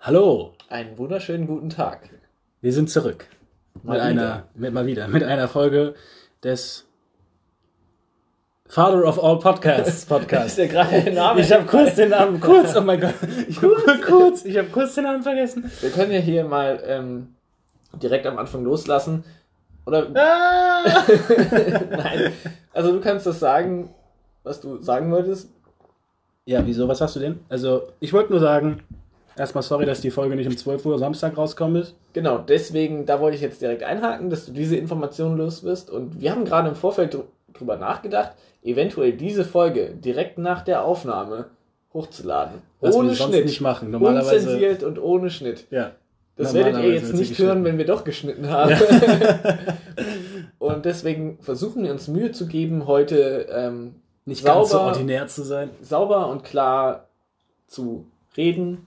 [0.00, 2.08] Hallo, Einen wunderschönen guten Tag.
[2.60, 3.26] wir sind zurück.
[3.82, 4.04] Mal mit wieder.
[4.04, 5.94] einer, mit, mal wieder, mit einer Folge
[6.42, 6.86] des
[8.66, 10.58] Father of All Podcasts Podcast.
[10.58, 13.14] Ich habe kurz den Namen, kurz, oh mein Gott,
[13.48, 15.70] ich hab kurz, kurz, ich habe kurz den Namen vergessen.
[15.80, 17.34] Wir können ja hier mal ähm,
[18.00, 19.24] direkt am Anfang loslassen.
[19.86, 21.04] Oder Ah!
[21.90, 22.32] nein.
[22.72, 23.92] Also du kannst das sagen,
[24.44, 25.50] was du sagen wolltest.
[26.44, 27.40] Ja, wieso, was hast du denn?
[27.50, 28.82] Also, ich wollte nur sagen,
[29.38, 31.94] erstmal sorry, dass die Folge nicht um 12 Uhr Samstag rauskommen ist.
[32.12, 35.90] Genau, deswegen, da wollte ich jetzt direkt einhaken, dass du diese Information los wirst.
[35.90, 40.84] Und wir haben gerade im Vorfeld dr- drüber nachgedacht, eventuell diese Folge direkt nach der
[40.84, 41.46] Aufnahme
[41.94, 42.60] hochzuladen.
[42.80, 43.46] Was ohne wir sonst Schnitt.
[43.46, 43.90] nicht machen.
[43.90, 45.66] Normalerweise- Unzensiert und ohne Schnitt.
[45.70, 45.92] Ja.
[46.36, 48.72] Das werdet ihr jetzt nicht hören, wenn wir doch geschnitten haben.
[50.58, 55.26] und deswegen versuchen wir uns Mühe zu geben, heute ähm, Nicht ganz so sauber, ordinär
[55.26, 55.70] zu sein.
[55.82, 57.08] sauber und klar
[57.66, 58.86] zu reden.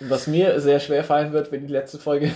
[0.00, 2.28] Was mir sehr schwer fallen wird, wenn die letzte Folge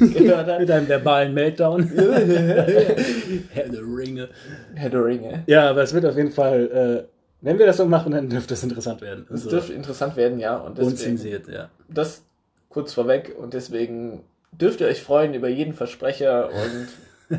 [0.00, 0.60] gehört hat.
[0.60, 1.88] Mit einem verbalen Meltdown.
[3.50, 4.28] Herr der Ringe.
[4.74, 5.44] Herr der Ringe.
[5.46, 7.08] Ja, aber es wird auf jeden Fall, äh,
[7.40, 9.24] wenn wir das so machen, dann dürfte es interessant werden.
[9.26, 10.56] Es Also, dürfte interessant werden, ja.
[10.56, 11.70] Und deswegen, unzensiert, ja.
[11.88, 12.24] das
[12.68, 13.36] kurz vorweg.
[13.38, 17.38] Und deswegen dürft ihr euch freuen über jeden Versprecher und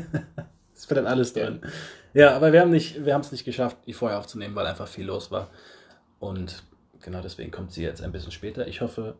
[0.80, 1.60] Es wird dann alles drin.
[2.14, 4.88] Ja, aber wir haben nicht, wir haben es nicht geschafft, die vorher aufzunehmen, weil einfach
[4.88, 5.50] viel los war.
[6.18, 6.62] Und
[7.02, 8.66] genau deswegen kommt sie jetzt ein bisschen später.
[8.66, 9.16] Ich hoffe,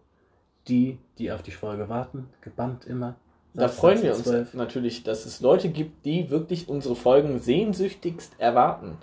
[0.70, 3.16] die, die auf die Folge warten, gebannt immer.
[3.52, 4.54] Da freuen wir uns 12.
[4.54, 8.96] natürlich, dass es Leute gibt, die wirklich unsere Folgen sehnsüchtigst erwarten.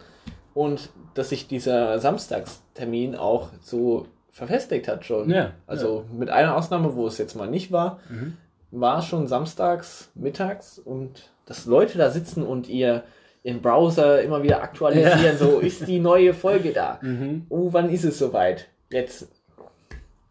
[0.54, 5.30] Und dass sich dieser Samstagstermin auch so verfestigt hat schon.
[5.30, 8.38] Ja, also mit einer Ausnahme, wo es jetzt mal nicht war, Mhm.
[8.72, 13.04] war schon samstags, mittags und dass Leute da sitzen und ihr
[13.44, 15.36] ihren Browser immer wieder aktualisieren, Ja.
[15.38, 17.00] so ist die neue Folge da.
[17.02, 17.46] Mhm.
[17.50, 18.68] Oh, wann ist es soweit?
[18.92, 19.28] Jetzt.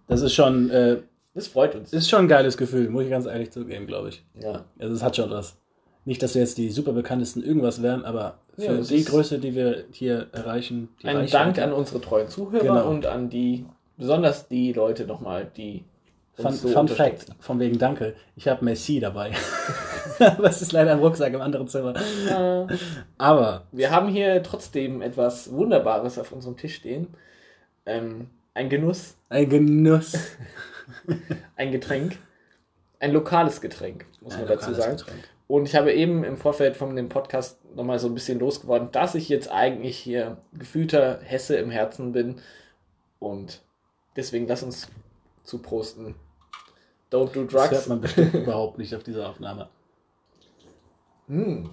[0.09, 0.99] Das ist schon, äh,
[1.37, 1.93] Das freut uns.
[1.93, 4.25] ist schon ein geiles Gefühl, muss ich ganz ehrlich zugeben, glaube ich.
[4.43, 4.65] Ja.
[4.79, 5.57] Also es hat schon was.
[6.05, 9.55] Nicht, dass wir jetzt die super bekanntesten irgendwas wären, aber für Ja, die Größe, die
[9.55, 12.89] wir hier erreichen, die Ein Reichweite- Dank an unsere treuen Zuhörer Genau.
[12.91, 13.67] und an die,
[13.97, 15.85] besonders die Leute nochmal, die
[16.35, 18.15] Fun, so Fun Fact, von wegen Danke.
[18.37, 19.33] Ich habe Messi dabei.
[20.19, 21.95] Aber es ist leider im Rucksack im anderen Zimmer.
[22.29, 22.67] Ja.
[23.19, 27.09] Aber Wir haben hier trotzdem etwas Wunderbares auf unserem Tisch stehen.
[27.87, 30.17] Ähm, ein Genuss, ein Genuss.
[31.57, 32.19] ein Getränk,
[32.99, 34.97] ein lokales Getränk, muss Ein man dazu sagen.
[34.97, 35.29] Getränk.
[35.47, 39.15] Und ich habe eben im Vorfeld von dem Podcast nochmal so ein bisschen losgeworden, dass
[39.15, 42.41] ich jetzt eigentlich hier gefühlter Hesse im Herzen bin.
[43.19, 43.63] Und
[44.17, 44.89] deswegen lass uns
[45.45, 46.15] zu prosten.
[47.13, 47.89] Don't do Das hört drugs.
[47.89, 49.69] man bestimmt überhaupt nicht auf dieser Aufnahme.
[51.29, 51.69] Hm.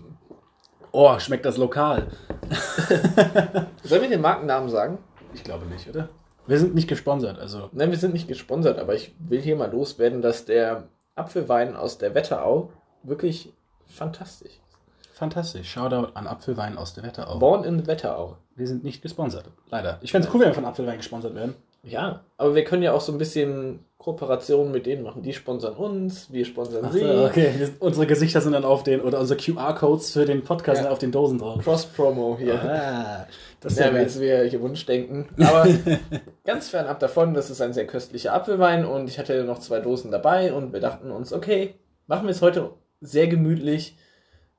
[0.92, 2.12] Oh, schmeckt das lokal?
[3.84, 4.98] Sollen wir den Markennamen sagen?
[5.34, 6.10] Ich glaube nicht, oder?
[6.48, 9.72] Wir sind nicht gesponsert, also Nein, wir sind nicht gesponsert, aber ich will hier mal
[9.72, 10.84] loswerden, dass der
[11.16, 12.72] Apfelwein aus der Wetterau
[13.04, 13.54] wirklich
[13.88, 15.18] fantastisch ist.
[15.18, 15.72] fantastisch.
[15.72, 17.40] Shoutout an Apfelwein aus der Wetterau.
[17.40, 18.38] Born in the Wetterau.
[18.56, 20.00] Wir sind nicht gesponsert, leider.
[20.02, 21.56] Ich fände es cool, wenn wir von Apfelwein gesponsert werden.
[21.84, 25.22] Ja, aber wir können ja auch so ein bisschen Kooperationen mit denen machen.
[25.22, 27.06] Die sponsern uns, wir sponsern Ach sie.
[27.06, 27.52] okay.
[27.80, 30.84] Unsere Gesichter sind dann auf den, oder unsere QR-Codes für den Podcast Ja.
[30.84, 31.64] sind auf den Dosen drauf.
[31.64, 32.56] Cross-Promo hier.
[32.62, 33.28] Ah,
[33.62, 35.30] das ist Ja, jetzt wir hier Wunschdenken.
[35.40, 35.66] Aber
[36.46, 40.12] ganz fernab davon, das ist ein sehr köstlicher Apfelwein und ich hatte noch zwei Dosen
[40.12, 41.76] dabei und wir dachten uns, okay,
[42.08, 43.98] machen wir es heute sehr gemütlich,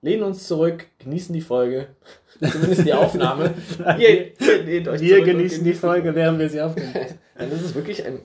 [0.01, 1.89] lehnen uns zurück, genießen die Folge,
[2.51, 3.53] zumindest die Aufnahme.
[3.99, 4.33] ihr,
[4.67, 6.95] ihr euch Wir genießen die Folge, während wir sie aufnehmen.
[7.37, 8.21] Das ist wirklich ein.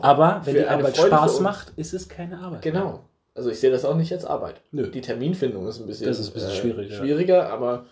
[0.00, 2.62] Aber wenn die Arbeit Spaß macht, ist es keine Arbeit.
[2.62, 3.04] Genau.
[3.34, 4.60] Also ich sehe das auch nicht als Arbeit.
[4.72, 4.90] Nö.
[4.90, 6.98] Die Terminfindung ist ein bisschen, Das ist ein bisschen schwierig, ja.
[6.98, 7.86] schwieriger, aber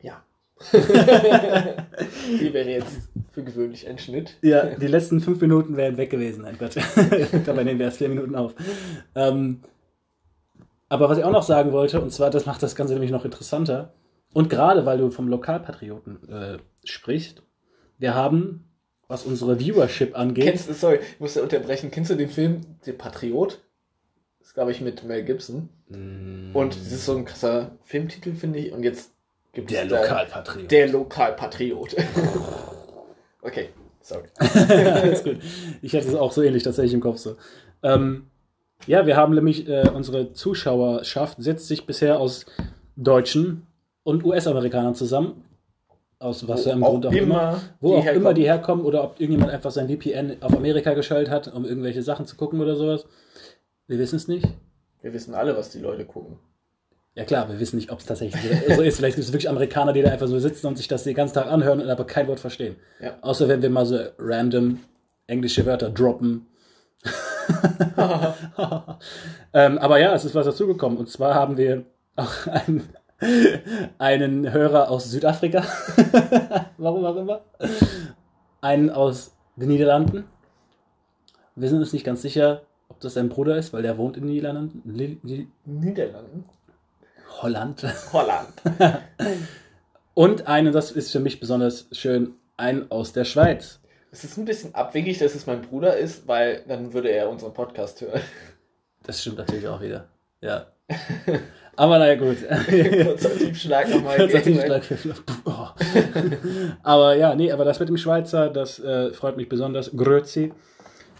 [0.00, 0.22] ja.
[0.72, 4.36] Die wäre jetzt für gewöhnlich ein Schnitt.
[4.42, 6.42] Ja, die letzten fünf Minuten wären weg gewesen.
[6.42, 6.76] Nein, Gott.
[7.46, 8.54] Dabei nehmen wir erst vier Minuten auf.
[9.14, 9.60] Ähm,
[10.88, 13.24] aber was ich auch noch sagen wollte, und zwar, das macht das Ganze nämlich noch
[13.24, 13.92] interessanter.
[14.32, 17.42] Und gerade weil du vom Lokalpatrioten äh, sprichst,
[17.98, 18.69] wir haben,
[19.10, 21.90] was unsere Viewership angeht, Kennst du, sorry, ich musste unterbrechen.
[21.90, 23.58] Kennst du den Film Der Patriot?
[24.38, 25.68] Das ist, glaube ich, mit Mel Gibson.
[25.88, 28.72] Mm, Und das ist so ein krasser Filmtitel, finde ich.
[28.72, 29.10] Und jetzt
[29.52, 30.70] gibt der es da- Lokalpatriot.
[30.70, 31.96] Der Lokalpatriot.
[33.42, 33.68] okay,
[34.00, 34.28] sorry.
[34.38, 35.38] Alles gut.
[35.82, 37.36] Ich hätte es auch so ähnlich tatsächlich im Kopf so.
[37.82, 38.26] Ähm,
[38.86, 42.46] ja, wir haben nämlich, äh, unsere Zuschauerschaft setzt sich bisher aus
[42.96, 43.66] Deutschen
[44.04, 45.44] und US-Amerikanern zusammen.
[46.20, 47.60] Aus was für einem Grund auch immer.
[47.80, 51.52] Wo auch immer die herkommen oder ob irgendjemand einfach sein VPN auf Amerika geschaltet hat,
[51.52, 53.06] um irgendwelche Sachen zu gucken oder sowas.
[53.86, 54.46] Wir wissen es nicht.
[55.00, 56.38] Wir wissen alle, was die Leute gucken.
[57.14, 58.40] Ja klar, wir wissen nicht, ob es tatsächlich
[58.76, 58.98] so ist.
[58.98, 61.34] Vielleicht gibt es wirklich Amerikaner, die da einfach so sitzen und sich das den ganzen
[61.34, 62.76] Tag anhören und aber kein Wort verstehen.
[63.00, 63.16] Ja.
[63.22, 64.78] Außer wenn wir mal so random
[65.26, 66.46] englische Wörter droppen
[69.54, 70.98] ähm, aber ja, es ist was dazugekommen.
[70.98, 71.84] Und zwar haben wir
[72.16, 72.88] auch einen,
[73.98, 75.62] einen Hörer aus Südafrika.
[76.78, 77.42] Warum auch immer.
[78.60, 80.24] Einen aus den Niederlanden.
[81.56, 84.24] Wir sind uns nicht ganz sicher, ob das sein Bruder ist, weil der wohnt in
[84.24, 84.82] den Niederlanden.
[84.84, 86.44] Li- Niederlanden.
[87.42, 87.82] Holland.
[88.12, 88.48] Holland.
[90.14, 93.80] Und einen, das ist für mich besonders schön, einen aus der Schweiz.
[94.12, 97.54] Es ist ein bisschen abwegig, dass es mein Bruder ist, weil dann würde er unseren
[97.54, 98.20] Podcast hören.
[99.04, 100.08] Das stimmt natürlich auch wieder.
[100.40, 100.66] Ja.
[101.80, 102.36] Aber naja, gut.
[102.46, 104.16] Kurzer Tiefschlag nochmal.
[104.18, 105.14] Kurzer Tiefschlag für Flo-
[105.46, 105.68] oh.
[106.82, 109.90] Aber ja, nee, aber das mit dem Schweizer, das äh, freut mich besonders.
[109.96, 110.52] Grüezi.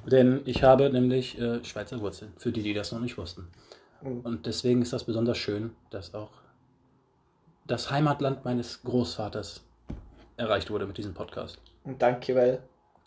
[0.04, 3.48] Denn ich habe nämlich äh, Schweizer Wurzeln, für die, die das noch nicht wussten.
[4.02, 4.20] Mhm.
[4.20, 6.32] Und deswegen ist das besonders schön, dass auch
[7.66, 9.62] das Heimatland meines Großvaters
[10.36, 11.56] erreicht wurde mit diesem Podcast.
[11.84, 12.58] Und danke, weil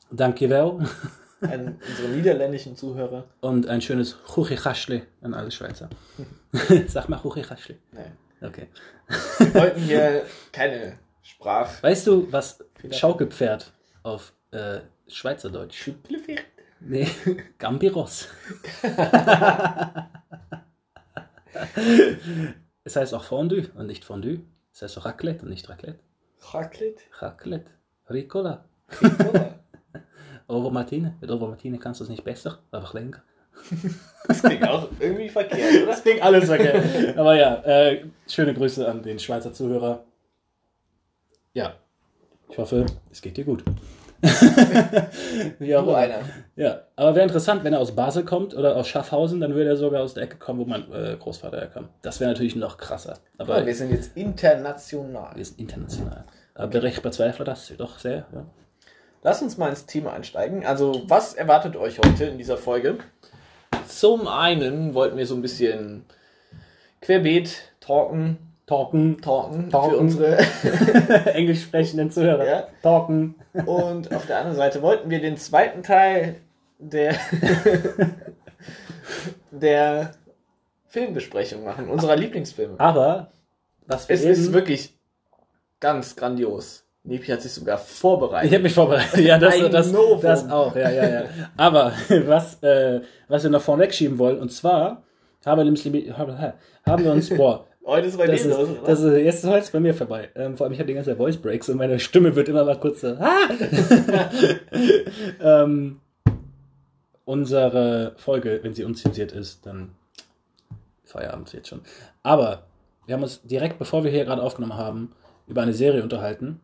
[0.10, 0.80] Danke wel.
[1.44, 3.26] an unsere niederländischen Zuhörer.
[3.42, 5.90] Und ein schönes Chuchichaschle an alle Schweizer.
[6.88, 7.78] Sag mal Chuchichaschle.
[7.92, 8.18] Nein.
[8.42, 8.68] Okay.
[9.40, 11.82] Wir wollten hier keine Sprach.
[11.82, 13.00] Weißt du, was Vielleicht.
[13.00, 13.72] Schaukelpferd
[14.04, 15.76] auf äh, Schweizerdeutsch?
[15.76, 16.46] Schüppelfährt.
[16.82, 17.08] Nee,
[17.58, 18.28] Gambiros.
[22.84, 24.42] es heißt auch Fondue und nicht Fondue.
[24.74, 26.00] Es heißt auch Raclette und nicht Raclette.
[26.52, 27.04] Raclette.
[27.20, 27.72] Raclette.
[28.10, 28.66] Ricola.
[29.02, 29.60] Ricola.
[30.48, 31.16] Ovo Martine.
[31.22, 33.22] Mit Ovo Martine kannst du es nicht besser, einfach länger.
[34.26, 35.96] Das klingt auch irgendwie verkehrt, oder?
[35.98, 37.14] klingt alles okay.
[37.18, 40.06] Aber ja, äh, schöne Grüße an den Schweizer Zuhörer.
[41.54, 41.74] Ja,
[42.50, 43.66] ich hoffe, es geht dir gut.
[45.60, 46.20] Wie auch einer.
[46.56, 49.76] Ja, aber wäre interessant, wenn er aus Basel kommt oder aus Schaffhausen, dann würde er
[49.76, 51.90] sogar aus der Ecke kommen, wo mein äh, Großvater herkam.
[52.02, 53.16] Das wäre natürlich noch krasser.
[53.38, 55.36] Aber Aber wir sind jetzt international.
[55.36, 56.24] wir sind international.
[56.56, 58.26] Aber ich bezweifle das doch sehr.
[58.32, 58.46] Ja.
[59.24, 60.66] Lass uns mal ins Thema einsteigen.
[60.66, 62.98] Also, was erwartet euch heute in dieser Folge?
[63.88, 66.06] Zum einen wollten wir so ein bisschen
[67.02, 69.92] querbeet talken, Talken, talken, Talken.
[69.92, 70.38] für unsere.
[71.34, 72.46] englisch sprechenden Zuhörer.
[72.46, 72.68] Ja.
[72.82, 73.36] Talken.
[73.66, 76.36] Und auf der anderen Seite wollten wir den zweiten Teil
[76.80, 77.16] der,
[79.52, 80.12] der
[80.88, 82.78] Filmbesprechung machen, unserer Lieblingsfilme.
[82.78, 83.32] Aber,
[83.86, 84.98] was wir Es eben, ist wirklich
[85.80, 86.83] ganz grandios.
[87.06, 88.48] Nepi hat sich sogar vorbereitet.
[88.48, 89.20] Ich habe mich vorbereitet.
[89.20, 89.92] Ja, das, das,
[90.22, 90.76] das auch.
[90.76, 91.24] Ja, ja, ja.
[91.58, 91.92] Aber
[92.26, 95.04] was, äh, was wir noch vorweg schieben wollen, und zwar
[95.46, 99.02] haben wir, nämlich, haben wir uns, boah, Heute ist bei das dir ist, los, das
[99.02, 100.30] ist, jetzt ist heute bei mir vorbei.
[100.36, 102.64] Ähm, vor allem, ich habe die ganze Zeit Voice Breaks und meine Stimme wird immer
[102.64, 103.50] mal kurz so, ah!
[105.42, 106.00] ähm,
[107.26, 109.90] unsere Folge, wenn sie unzensiert ist, dann
[111.04, 111.82] Feierabend jetzt schon.
[112.24, 112.64] Aber
[113.06, 115.12] wir haben uns direkt, bevor wir hier gerade aufgenommen haben,
[115.48, 116.62] über eine Serie unterhalten.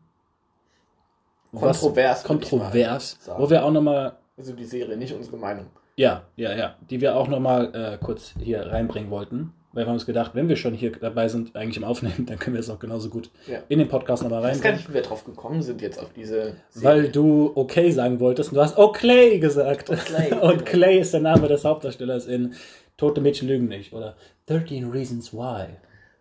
[1.52, 5.68] Kontrovers, Kontrovers, wo wir auch nochmal, Also die Serie, nicht unsere Meinung.
[5.96, 9.54] ja, ja, ja, die wir auch nochmal äh, kurz hier reinbringen wollten.
[9.72, 12.40] Weil wir haben uns gedacht, wenn wir schon hier dabei sind, eigentlich im Aufnehmen, dann
[12.40, 13.60] können wir es auch genauso gut Ja.
[13.70, 14.78] in den Podcast nochmal Ich weiß gar reinbringen.
[14.80, 18.56] nicht, wie wir drauf gekommen sind jetzt auf diese Weil du okay sagen wolltest und
[18.56, 19.86] du hast Clay gesagt.
[20.06, 20.64] Clay, und genau.
[20.66, 22.56] Clay ist der Name des Hauptdarstellers in
[22.98, 24.16] Tote Mädchen lügen nicht oder
[24.48, 25.68] 13 Reasons Why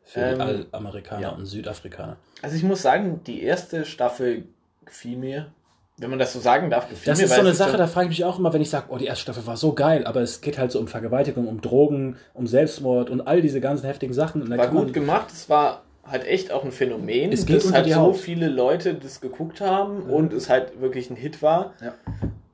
[0.04, 1.28] für Ähm, Allamerikaner ja.
[1.30, 2.18] und Südafrikaner.
[2.42, 4.44] Also ich muss sagen, die erste Staffel
[4.88, 5.52] gefiel mir.
[6.00, 7.24] Wenn man das so sagen darf, gefiel Das mir.
[7.24, 8.86] ist weil so eine Sache, so- da frage ich mich auch immer, wenn ich sage,
[8.90, 11.60] oh, die erste Staffel war so geil, aber es geht halt so um Vergewaltigung, um
[11.60, 14.42] Drogen, um Selbstmord und all diese ganzen heftigen Sachen.
[14.42, 15.30] Und war gut gemacht.
[15.32, 18.16] Es war halt echt auch ein Phänomen, Es dass halt so Haut.
[18.16, 20.10] viele Leute das geguckt haben Mhm.
[20.12, 21.72] und es halt wirklich ein Hit war.
[21.82, 21.94] Ja.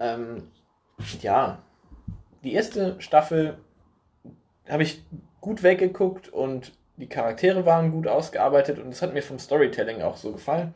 [0.00, 0.45] Ähm,
[1.21, 1.59] ja,
[2.43, 3.59] die erste Staffel
[4.69, 5.03] habe ich
[5.41, 10.17] gut weggeguckt und die Charaktere waren gut ausgearbeitet und es hat mir vom Storytelling auch
[10.17, 10.73] so gefallen.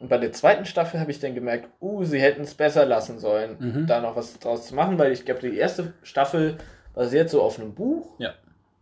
[0.00, 3.18] Und bei der zweiten Staffel habe ich dann gemerkt, uh, sie hätten es besser lassen
[3.18, 3.86] sollen, Mhm.
[3.86, 6.58] da noch was draus zu machen, weil ich glaube, die erste Staffel
[6.94, 8.34] basiert so auf einem Buch Ja.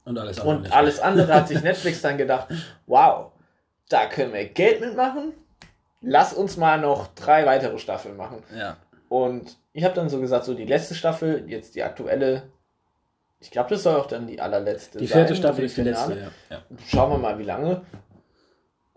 [0.05, 2.49] Und alles andere und alles andere hat sich Netflix dann gedacht,
[2.87, 3.33] wow,
[3.89, 5.33] da können wir Geld mitmachen.
[6.01, 8.43] Lass uns mal noch drei weitere Staffeln machen.
[8.57, 8.77] Ja.
[9.09, 12.45] Und ich habe dann so gesagt, so die letzte Staffel, jetzt die aktuelle,
[13.41, 16.17] ich glaube, das soll auch dann die allerletzte Die vierte sein, Staffel ist die letzte,
[16.17, 16.31] ja.
[16.51, 16.63] ja.
[16.87, 17.83] Schauen wir mal, wie lange.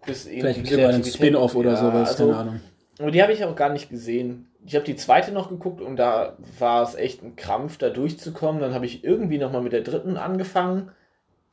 [0.06, 2.60] Bis Vielleicht gibt es einen Spin-off oder Ja, sowas, also- keine Ahnung.
[3.00, 4.46] aber die habe ich auch gar nicht gesehen.
[4.66, 8.62] Ich habe die zweite noch geguckt und da war es echt ein Krampf, da durchzukommen.
[8.62, 10.92] Dann habe ich irgendwie nochmal mit der dritten angefangen.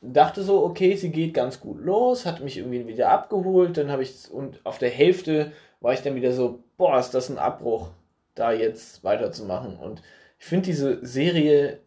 [0.01, 3.77] Dachte so, okay, sie geht ganz gut los, hat mich irgendwie wieder abgeholt.
[3.77, 7.29] Dann habe ich, und auf der Hälfte war ich dann wieder so, boah, ist das
[7.31, 7.91] ein Abbruch,
[8.35, 9.77] da jetzt weiterzumachen.
[9.77, 10.03] Und
[10.39, 11.79] ich finde diese Serie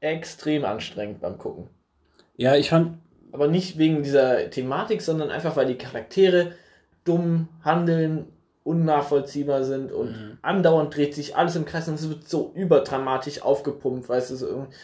[0.00, 1.68] extrem anstrengend beim Gucken.
[2.36, 2.98] Ja, ich fand,
[3.32, 6.52] Aber nicht wegen dieser Thematik, sondern einfach, weil die Charaktere
[7.04, 8.26] dumm handeln,
[8.64, 10.38] unnachvollziehbar sind und Mhm.
[10.42, 14.46] andauernd dreht sich alles im Kreis und es wird so überdramatisch aufgepumpt, weißt du, so
[14.46, 14.74] irgendwie.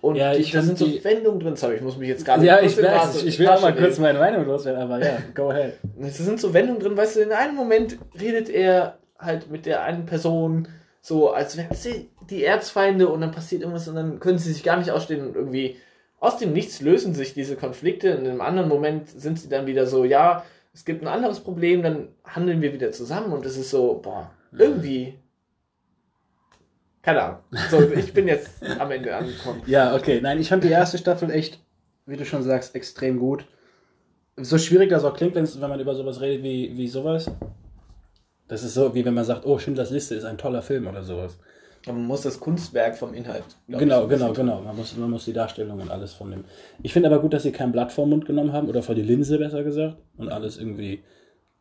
[0.00, 2.46] Und Ja, die, da sind so Wendungen drin, sorry, ich muss mich jetzt gar nicht
[2.46, 5.50] Ja, ich weiß, ich, ich will auch mal kurz meine Meinung loswerden, aber ja, go
[5.50, 5.74] ahead.
[6.00, 9.82] Es sind so Wendungen drin, weißt du, in einem Moment redet er halt mit der
[9.84, 10.66] einen Person
[11.00, 14.62] so, als wären sie die Erzfeinde und dann passiert irgendwas und dann können sie sich
[14.64, 15.76] gar nicht ausstehen und irgendwie
[16.22, 18.10] aus dem Nichts lösen sich diese Konflikte.
[18.10, 21.82] In einem anderen Moment sind sie dann wieder so, ja, es gibt ein anderes Problem,
[21.82, 25.18] dann handeln wir wieder zusammen und es ist so, boah, irgendwie.
[27.02, 27.38] Keine Ahnung.
[27.70, 29.62] So, ich bin jetzt am Ende angekommen.
[29.66, 30.20] Ja, okay.
[30.22, 31.58] Nein, ich fand die erste Staffel echt,
[32.06, 33.44] wie du schon sagst, extrem gut.
[34.36, 37.28] So schwierig das auch klingt, wenn man über sowas redet wie, wie sowas.
[38.46, 41.02] Das ist so, wie wenn man sagt, oh, Schindlers Liste ist ein toller Film oder
[41.02, 41.36] sowas.
[41.86, 43.44] Man muss das Kunstwerk vom Inhalt.
[43.66, 44.60] Genau, ich, genau, genau.
[44.60, 46.44] Man muss, man muss die Darstellung und alles von dem.
[46.82, 49.02] Ich finde aber gut, dass sie kein Blatt vor Mund genommen haben oder vor die
[49.02, 49.96] Linse, besser gesagt.
[50.16, 51.02] Und alles irgendwie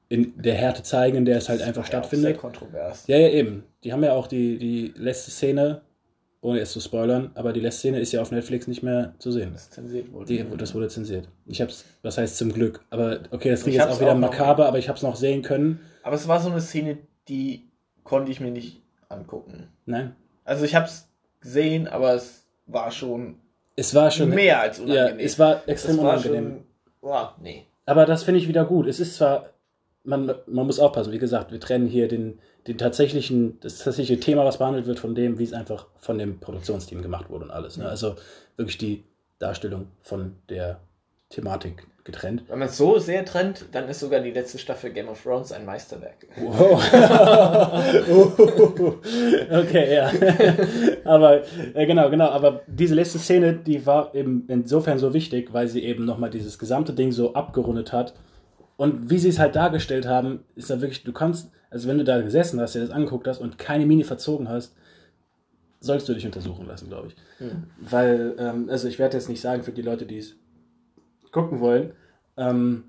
[0.10, 2.34] in der Härte zeigen, in der es halt einfach Ja, auch stattfindet.
[2.34, 3.08] Sehr kontrovers.
[3.08, 3.64] Ja, ja, eben.
[3.84, 5.82] Die haben ja auch die, die letzte Szene,
[6.42, 9.32] ohne es zu spoilern, aber die letzte Szene ist ja auf Netflix nicht mehr zu
[9.32, 9.52] sehen.
[9.54, 10.26] Das zensiert wurde.
[10.26, 11.30] Die, das wurde zensiert.
[11.46, 12.84] Ich hab's, was heißt zum Glück?
[12.90, 15.44] Aber okay, das Ich klingt jetzt auch wieder auch makaber, aber ich hab's noch sehen
[15.44, 15.80] können.
[16.04, 16.98] Aber es war so eine Szene,
[17.30, 17.70] die
[18.04, 18.81] konnte ich mir nicht
[19.12, 19.70] angucken.
[19.86, 20.16] Nein.
[20.44, 21.08] Also ich habe es
[21.40, 23.36] gesehen, aber es war schon
[23.76, 24.30] Es war schon.
[24.30, 25.26] mehr als ja, unangenehm.
[25.26, 26.44] es war extrem es war unangenehm.
[26.50, 26.64] schon,
[27.02, 27.66] boah, nee.
[27.86, 28.88] Aber das finde ich wieder gut.
[28.88, 29.50] Es ist zwar,
[30.04, 34.46] man, man muss aufpassen, wie gesagt, wir trennen hier den, den tatsächlichen, das tatsächliche Thema,
[34.46, 37.78] was behandelt wird, von dem, wie es einfach von dem Produktionsteam gemacht wurde und alles.
[37.78, 37.88] Ne?
[37.88, 38.16] Also
[38.56, 39.04] wirklich die
[39.40, 40.80] Darstellung von der
[41.32, 42.44] Thematik getrennt.
[42.48, 45.52] Wenn man es so sehr trennt, dann ist sogar die letzte Staffel Game of Thrones
[45.52, 46.28] ein Meisterwerk.
[46.36, 46.84] Wow.
[49.52, 50.12] okay, ja.
[51.06, 52.30] aber äh, genau, genau.
[52.30, 56.58] Aber diese letzte Szene, die war eben insofern so wichtig, weil sie eben nochmal dieses
[56.58, 58.16] gesamte Ding so abgerundet hat.
[58.78, 62.04] Und wie sie es halt dargestellt haben, ist da wirklich, du kannst, also wenn du
[62.04, 64.76] da gesessen hast, dir das angeguckt hast und keine Miene verzogen hast,
[65.80, 67.16] sollst du dich untersuchen lassen, glaube ich.
[67.38, 67.64] Hm.
[67.80, 70.36] Weil, ähm, also ich werde jetzt nicht sagen für die Leute, die es
[71.32, 71.94] gucken wollen,
[72.38, 72.84] ähm,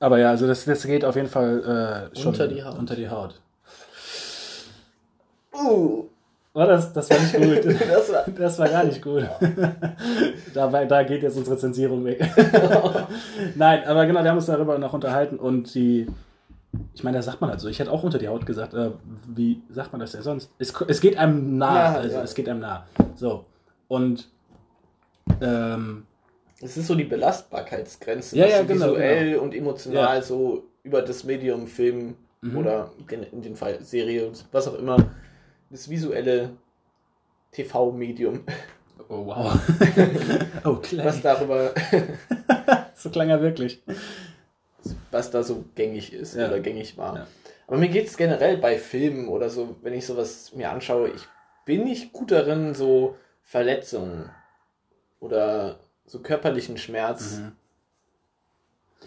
[0.00, 2.78] aber ja, also das, das geht auf jeden Fall äh, schon Unter die Haut.
[2.78, 3.40] Unter die Haut.
[5.52, 6.04] Uh,
[6.54, 7.34] Oh, das, das war nicht
[7.64, 7.76] gut.
[7.88, 9.22] das war, Das war gar nicht gut.
[10.54, 12.20] da, war- da geht jetzt unsere Zensierung weg.
[13.54, 16.08] Nein, aber genau, wir haben uns darüber noch unterhalten und die,
[16.94, 18.90] ich meine, da sagt man halt so, ich hätte auch unter die Haut gesagt, äh,
[19.28, 20.50] wie sagt man das ja sonst?
[20.58, 22.22] Es, es geht einem nah, Ja, also ja.
[22.24, 22.86] es geht einem nah.
[23.14, 23.44] So.
[23.86, 24.28] Und
[25.40, 26.07] ähm,
[26.60, 30.22] es ist so die Belastbarkeitsgrenze, Ja, ja, genau, visuell und emotional Ja.
[30.22, 32.56] so über das Medium Film Mhm.
[32.56, 34.96] oder in, in dem Fall Serie, was auch immer,
[35.70, 36.50] das visuelle
[37.52, 38.40] TV-Medium,
[39.08, 39.58] oh wow.
[40.64, 41.06] oh, klar.
[41.06, 41.72] was darüber,
[42.94, 43.82] So klang er wirklich.
[45.10, 46.46] was da so gängig ist Ja.
[46.48, 47.14] oder gängig war.
[47.16, 47.26] Ja.
[47.66, 51.22] Aber mir geht es generell bei Filmen oder so, wenn ich sowas mir anschaue, ich
[51.64, 54.30] bin nicht gut darin, so Verletzungen
[55.20, 57.36] oder so körperlichen Schmerz.
[57.38, 57.52] Mhm.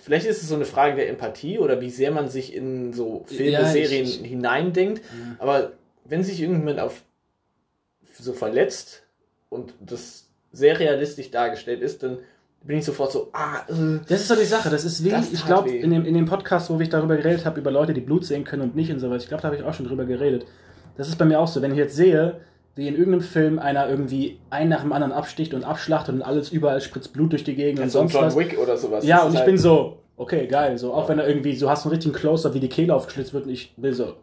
[0.03, 3.23] Vielleicht ist es so eine Frage der Empathie oder wie sehr man sich in so
[3.27, 5.01] Filme, Ja, Serien ich- hineindenkt.
[5.13, 5.35] Mhm.
[5.39, 5.73] Aber
[6.05, 7.03] wenn sich irgendjemand auf
[8.19, 9.03] so verletzt
[9.49, 12.17] und das sehr realistisch dargestellt ist, dann
[12.63, 14.69] bin ich sofort so, ah, äh, Das ist so die Sache.
[14.69, 15.79] Das ist wie, Das ich glaube, weh.
[15.79, 18.43] in dem, in dem Podcast, wo ich darüber geredet habe, über Leute, die Blut sehen
[18.43, 20.45] können und nicht und sowas, ich glaube, da habe ich auch schon drüber geredet.
[20.97, 21.61] Das ist bei mir auch so.
[21.61, 22.41] Wenn ich jetzt sehe,
[22.75, 26.51] wie in irgendeinem Film einer irgendwie einen nach dem anderen absticht und abschlachtet und alles
[26.51, 28.37] überall spritzt Blut durch die Gegend und so sonst John was.
[28.37, 29.05] Wick oder sowas.
[29.05, 30.77] Ja, und ich halt- bin so, okay, geil.
[30.77, 33.33] So, auch wenn er irgendwie, so hast du einen richtigen Close-Up, wie die Kehle aufgeschlitzt
[33.33, 34.13] wird und ich bin so,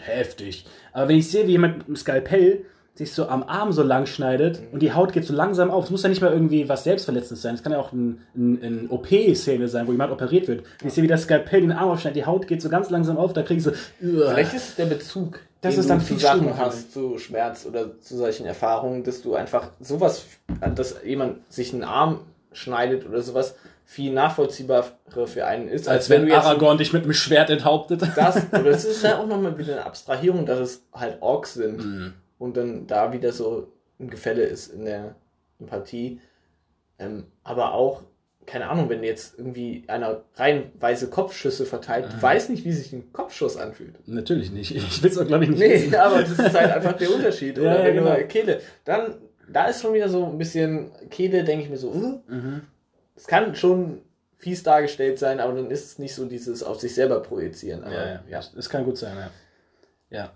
[0.00, 0.66] heftig.
[0.92, 4.04] Aber wenn ich sehe, wie jemand mit einem Skalpell sich so am Arm so lang
[4.04, 6.84] schneidet und die Haut geht so langsam auf, es muss ja nicht mal irgendwie was
[6.84, 10.60] Selbstverletzendes sein, es kann ja auch ein, ein, ein OP-Szene sein, wo jemand operiert wird.
[10.82, 13.16] Und ich sehe, wie das Skalpell den Arm aufschneidet, die Haut geht so ganz langsam
[13.16, 13.72] auf, da kriege ich so.
[13.98, 17.98] Vielleicht ist es der Bezug, Das ist dann viel zu Sachen hast, zu Schmerz oder
[17.98, 20.24] zu solchen Erfahrungen, dass du einfach sowas,
[20.74, 22.20] dass jemand sich einen Arm
[22.52, 23.54] schneidet oder sowas,
[23.84, 24.84] viel nachvollziehbarer
[25.26, 28.02] für einen ist, als wenn du jetzt Aragorn dich mit einem Schwert enthauptet.
[28.16, 32.12] das, das ist ja auch nochmal wieder eine Abstrahierung, dass es halt Orks sind Mhm.
[32.38, 33.68] und dann da wieder so
[34.00, 35.14] ein Gefälle ist in der
[35.60, 36.20] Empathie.
[36.98, 38.02] Ähm, aber auch,
[38.46, 42.10] keine Ahnung, wenn jetzt irgendwie einer reihenweise Kopfschüsse verteilt, Mhm.
[42.16, 43.94] du weißt nicht, wie sich ein Kopfschuss anfühlt.
[44.08, 44.70] Natürlich nicht.
[44.74, 45.94] Ich will es auch, glaube ich, nicht Nee, wissen.
[45.94, 47.58] aber das ist halt einfach der Unterschied.
[47.58, 48.14] Oder ja, wenn genau.
[48.14, 49.14] du Kehle, dann,
[49.50, 52.60] da ist schon wieder so ein bisschen Kehle, denke ich mir so, hm, Mhm.
[53.16, 54.02] es kann schon
[54.36, 57.84] fies dargestellt sein, aber dann ist es nicht so dieses auf sich selber projizieren.
[57.84, 58.40] Aber, Ja, ja, ja.
[58.56, 59.30] Das kann gut sein, ja.
[60.18, 60.30] Ja.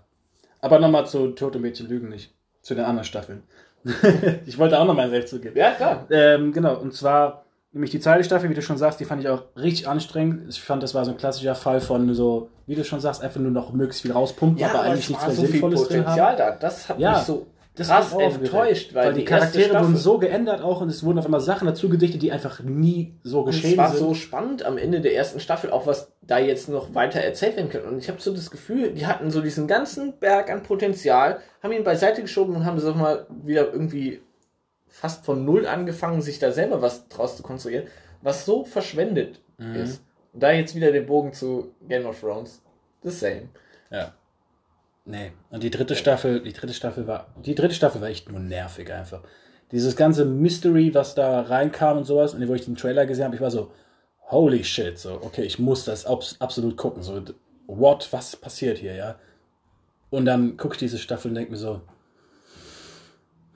[0.61, 2.33] Aber nochmal zu Tote Mädchen lügen nicht.
[2.61, 3.43] Zu den anderen Staffeln.
[4.45, 5.57] ich wollte auch noch mal selbst zugeben.
[5.57, 6.07] Ja, klar.
[6.09, 9.29] Ähm, genau, und zwar Nämlich die zweite Staffel, wie du schon sagst, die fand ich
[9.29, 10.49] auch richtig anstrengend.
[10.49, 13.39] Ich fand, das war so ein klassischer Fall von so, wie du schon sagst, einfach
[13.39, 16.03] nur noch möglichst viel rauspumpen, Ja, aber eigentlich es nichts mehr so viel Sinnvolles drin
[16.03, 16.37] Potenzial haben.
[16.37, 16.51] da.
[16.51, 17.45] Das hat Ja, mich so
[17.75, 20.89] Das krass auch enttäuscht, weil, weil die, die Charaktere Staffel- wurden so geändert auch und
[20.89, 23.99] es wurden auf einmal Sachen dazu gedichtet, die einfach nie so geschehen es war sind.
[23.99, 27.69] so spannend am Ende der ersten Staffel, auch was da jetzt noch weiter erzählt werden
[27.69, 27.87] könnte.
[27.89, 31.73] Und ich habe so das Gefühl, die hatten so diesen ganzen Berg an Potenzial, haben
[31.73, 34.21] ihn beiseite geschoben und haben so mal wieder irgendwie
[34.97, 37.85] fast von Null angefangen, sich da selber was draus zu konstruieren,
[38.23, 39.75] was so verschwendet Mhm.
[39.75, 40.01] ist.
[40.33, 42.61] Und da jetzt wieder den Bogen zu Game of Thrones.
[43.03, 43.49] The same.
[43.91, 44.13] Ja.
[45.05, 45.31] Nee.
[45.51, 48.91] Und die dritte Staffel, die dritte Staffel war, die dritte Staffel war echt nur nervig
[48.91, 49.21] einfach.
[49.71, 53.35] Dieses ganze Mystery, was da reinkam und sowas, und wo ich den Trailer gesehen habe,
[53.35, 53.71] ich war so,
[54.31, 57.21] holy shit, so, okay, ich muss das abs absolut gucken, so,
[57.67, 59.15] what, was passiert hier, ja?
[60.09, 61.81] Und dann gucke ich diese Staffel und denke mir so,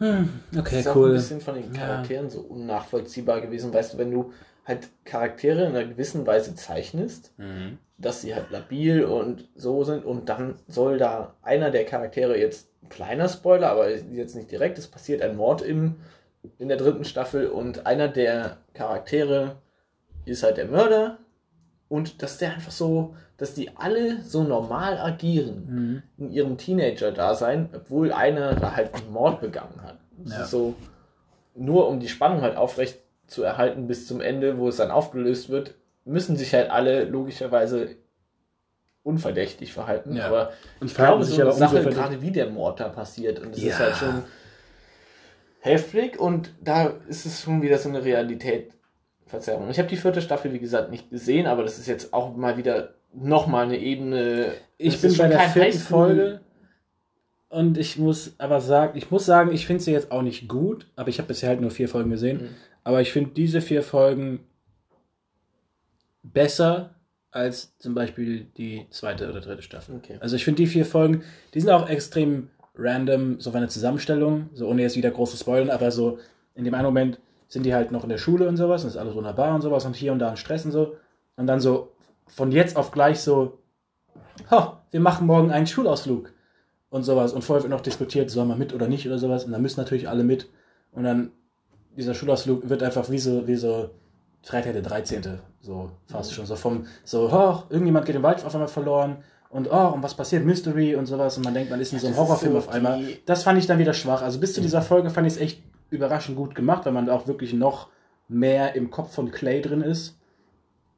[0.01, 1.09] hm, okay, ist auch cool.
[1.09, 1.79] ein bisschen von den Ja.
[1.79, 3.73] Charakteren so unnachvollziehbar gewesen.
[3.73, 4.33] Weißt du, wenn du
[4.65, 7.77] halt Charaktere in einer gewissen Weise zeichnest, Mhm.
[7.97, 12.67] dass sie halt labil und so sind und dann soll da einer der Charaktere jetzt
[12.89, 15.95] kleiner Spoiler, aber jetzt nicht direkt, es passiert ein Mord im,
[16.57, 19.57] in der dritten Staffel und einer der Charaktere
[20.25, 21.19] ist halt der Mörder
[21.89, 26.03] und dass der einfach so, dass die alle so normal agieren Mhm.
[26.25, 29.97] in ihrem Teenager-Dasein, obwohl einer da halt einen Mord begangen hat.
[30.19, 30.43] Das Ja.
[30.43, 30.75] ist so,
[31.55, 35.49] nur um die Spannung halt aufrecht zu erhalten bis zum Ende, wo es dann aufgelöst
[35.49, 35.73] wird,
[36.05, 37.95] müssen sich halt alle logischerweise
[39.01, 40.15] unverdächtig verhalten.
[40.15, 40.27] Ja.
[40.27, 43.39] Aber Und ich glaube, sich so eine aber Sache, gerade wie der Mord da passiert,
[43.39, 43.69] und das Ja.
[43.71, 44.23] ist halt schon
[45.61, 49.69] heftig und da ist es schon wieder so eine Realitätverzerrung.
[49.71, 52.57] Ich habe die vierte Staffel, wie gesagt, nicht gesehen, aber das ist jetzt auch mal
[52.57, 54.53] wieder nochmal eine Ebene.
[54.77, 56.41] Ich das bin bei der vierten Folge
[57.49, 60.87] und ich muss aber sagen, ich muss sagen, ich finde sie jetzt auch nicht gut,
[60.95, 62.43] aber ich habe bisher halt nur vier Folgen gesehen.
[62.43, 62.49] Mhm.
[62.83, 64.39] Aber ich finde diese vier Folgen
[66.23, 66.95] besser
[67.31, 69.95] als zum Beispiel die zweite oder dritte Staffel.
[69.95, 70.17] Okay.
[70.19, 74.67] Also ich finde die vier Folgen, die sind auch extrem random, so eine Zusammenstellung, so
[74.67, 76.19] ohne jetzt wieder große Spoilern, aber so
[76.55, 78.97] in dem einen Moment sind die halt noch in der Schule und sowas, und ist
[78.97, 80.95] alles wunderbar und sowas und hier und da ein Stress und so.
[81.35, 81.91] Und dann so
[82.33, 83.59] von jetzt auf gleich so,
[84.91, 86.31] wir machen morgen einen Schulausflug
[86.89, 87.33] und sowas.
[87.33, 89.45] Und vorher wird noch diskutiert, soll man mit oder nicht oder sowas.
[89.45, 90.49] Und dann müssen natürlich alle mit.
[90.91, 91.31] Und dann
[91.95, 93.89] dieser Schulausflug wird einfach wie so, wie so
[94.43, 95.39] Freitag der 13.
[95.61, 96.45] So fast schon.
[96.45, 99.17] So vom, so, oh, irgendjemand geht im Wald auf einmal verloren.
[99.49, 100.45] Und oh, und was passiert?
[100.45, 101.37] Mystery und sowas.
[101.37, 103.03] Und man denkt, man ist in so einem Horrorfilm so auf einmal.
[103.25, 104.21] Das fand ich dann wieder schwach.
[104.21, 107.27] Also bis zu dieser Folge fand ich es echt überraschend gut gemacht, weil man auch
[107.27, 107.89] wirklich noch
[108.27, 110.17] mehr im Kopf von Clay drin ist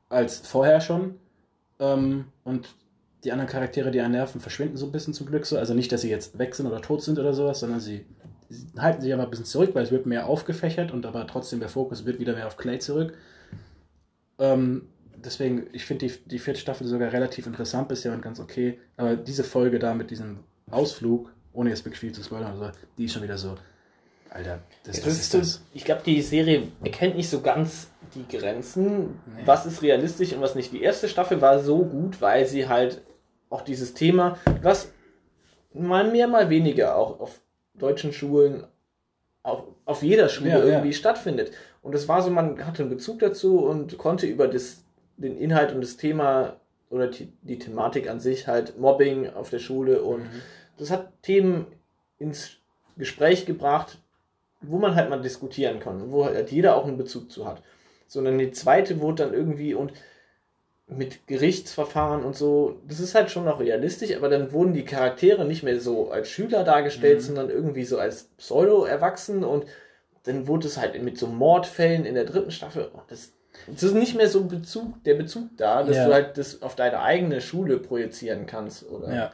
[0.09, 1.15] als vorher schon.
[1.83, 2.69] Ähm, und
[3.23, 5.57] die anderen Charaktere, die einen nerven, verschwinden so ein bisschen zum Glück so.
[5.57, 8.05] Also nicht, dass sie jetzt weg sind oder tot sind oder sowas, sondern sie,
[8.49, 11.59] sie halten sich aber ein bisschen zurück, weil es wird mehr aufgefächert und aber trotzdem
[11.59, 13.13] der Fokus wird wieder mehr auf Clay zurück.
[14.39, 18.79] Ähm, deswegen, ich finde die, die vierte Staffel sogar relativ interessant bisher und ganz okay.
[18.97, 22.79] Aber diese Folge da mit diesem Ausflug, ohne jetzt wirklich viel zu spoilern, oder so,
[22.97, 23.55] die ist schon wieder so,
[24.29, 25.61] Alter, das, was ist das?
[25.73, 29.41] ich glaube, die Serie erkennt nicht so ganz die Grenzen, Nee.
[29.45, 30.71] was ist realistisch und was nicht.
[30.71, 33.01] Die erste Staffel war so gut, weil sie halt
[33.49, 34.91] auch dieses Thema, was
[35.73, 37.41] mal mehr, mal weniger auch auf
[37.73, 38.65] deutschen Schulen,
[39.43, 40.65] auf, auf jeder Schule Ja, ja.
[40.65, 41.51] irgendwie stattfindet.
[41.81, 44.83] Und es war so, man hatte einen Bezug dazu und konnte über das,
[45.17, 46.57] den Inhalt und das Thema
[46.89, 50.29] oder die, die Thematik an sich halt Mobbing auf der Schule und Mhm.
[50.77, 51.65] das hat Themen
[52.19, 52.51] ins
[52.97, 53.97] Gespräch gebracht,
[54.61, 57.61] wo man halt mal diskutieren kann, wo halt jeder auch einen Bezug zu hat.
[58.07, 59.93] Sondern die zweite wurde dann irgendwie und
[60.87, 65.45] mit Gerichtsverfahren und so, das ist halt schon noch realistisch, aber dann wurden die Charaktere
[65.45, 67.23] nicht mehr so als Schüler dargestellt, Mhm.
[67.23, 69.65] sondern irgendwie so als Pseudo-Erwachsen und
[70.23, 72.91] dann wurde es halt mit so Mordfällen in der dritten Staffel.
[73.07, 73.31] Das,
[73.67, 76.07] das ist nicht mehr so Bezug, der Bezug da, dass Ja.
[76.07, 78.87] du halt das auf deine eigene Schule projizieren kannst.
[78.89, 79.13] Oder?
[79.13, 79.31] Ja.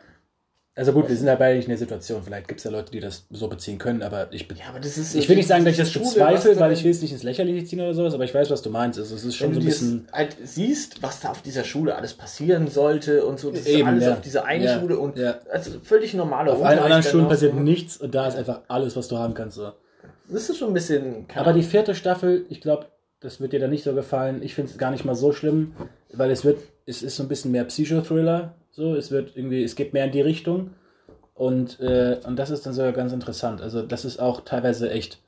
[0.79, 2.23] Also gut, wir sind ja beide nicht in der Situation.
[2.23, 4.79] Vielleicht gibt es ja Leute, die das so beziehen können, aber ich, be Ja, aber
[4.79, 7.01] das ist ich will nicht sagen, dass ich das Schule, bezweifle, weil ich will es
[7.01, 8.97] nicht ins Lächerliche ziehen oder sowas, aber ich weiß, was du meinst.
[8.97, 10.07] Also es ist schon wenn so ein bisschen.
[10.13, 13.89] halt siehst, was da auf dieser Schule alles passieren sollte und so, das ist Eben,
[13.89, 14.13] alles ja.
[14.13, 15.39] auf dieser einen Ja, Schule und ja.
[15.51, 17.59] also völlig normaler Auf allen anderen Schulen passiert so.
[17.59, 19.57] nichts und da ist einfach alles, was du haben kannst.
[19.57, 19.73] So.
[20.29, 21.25] Das ist schon ein bisschen.
[21.35, 22.85] Aber die vierte Staffel, ich glaube,
[23.19, 24.41] das wird dir dann nicht so gefallen.
[24.43, 25.73] Ich finde es gar nicht mal so schlimm,
[26.13, 28.55] weil es wird, es ist so ein bisschen mehr Psychothriller.
[28.79, 30.73] So, es wird irgendwie, es geht mehr in die Richtung.
[31.33, 33.61] Und, äh, und das ist dann sogar ganz interessant.
[33.61, 35.19] Also, das ist auch teilweise echt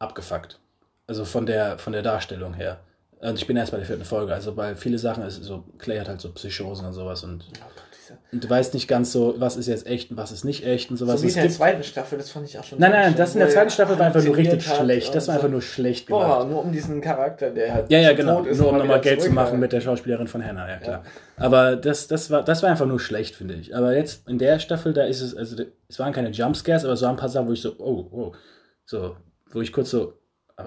[0.00, 0.58] abgefuckt.
[1.06, 2.80] Also von der, von der Darstellung her.
[3.20, 6.00] Und ich bin erst bei der vierten Folge, also weil viele Sachen, ist so, Clay
[6.00, 7.85] hat halt so Psychosen und sowas und scheiße.
[8.32, 10.90] Und du weißt nicht ganz so, was ist jetzt echt und was ist nicht echt
[10.90, 11.20] und sowas.
[11.20, 12.78] so wie Es in der gibt- zweiten Staffel, das fand ich auch schon.
[12.78, 15.14] Nein, nein, das in der zweiten Staffel war einfach nur richtig schlecht.
[15.14, 16.26] Das war einfach nur schlecht gemacht.
[16.26, 17.90] Boah, nur um diesen Charakter, der halt.
[17.90, 18.42] Ja, ja, genau.
[18.44, 21.04] ist, Nur um mal nochmal Geld zu machen mit der Schauspielerin von Hannah, ja klar.
[21.36, 23.76] Aber das, das, war, das war einfach nur schlecht, finde ich.
[23.76, 25.56] Aber jetzt in der Staffel, da ist es, also
[25.88, 28.32] es waren keine Jumpscares, aber es waren ein paar Sachen, wo ich so, oh, oh,
[28.84, 29.16] so,
[29.50, 30.14] wo ich kurz so,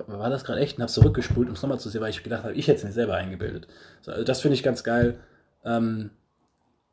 [0.05, 0.77] war das gerade echt?
[0.77, 2.83] Und habe zurückgespult, um es nochmal zu sehen, weil ich gedacht habe, ich hätte es
[2.83, 3.65] mir selber eingebildet.
[4.01, 5.15] So, also das finde ich ganz geil.
[5.65, 6.11] Ähm,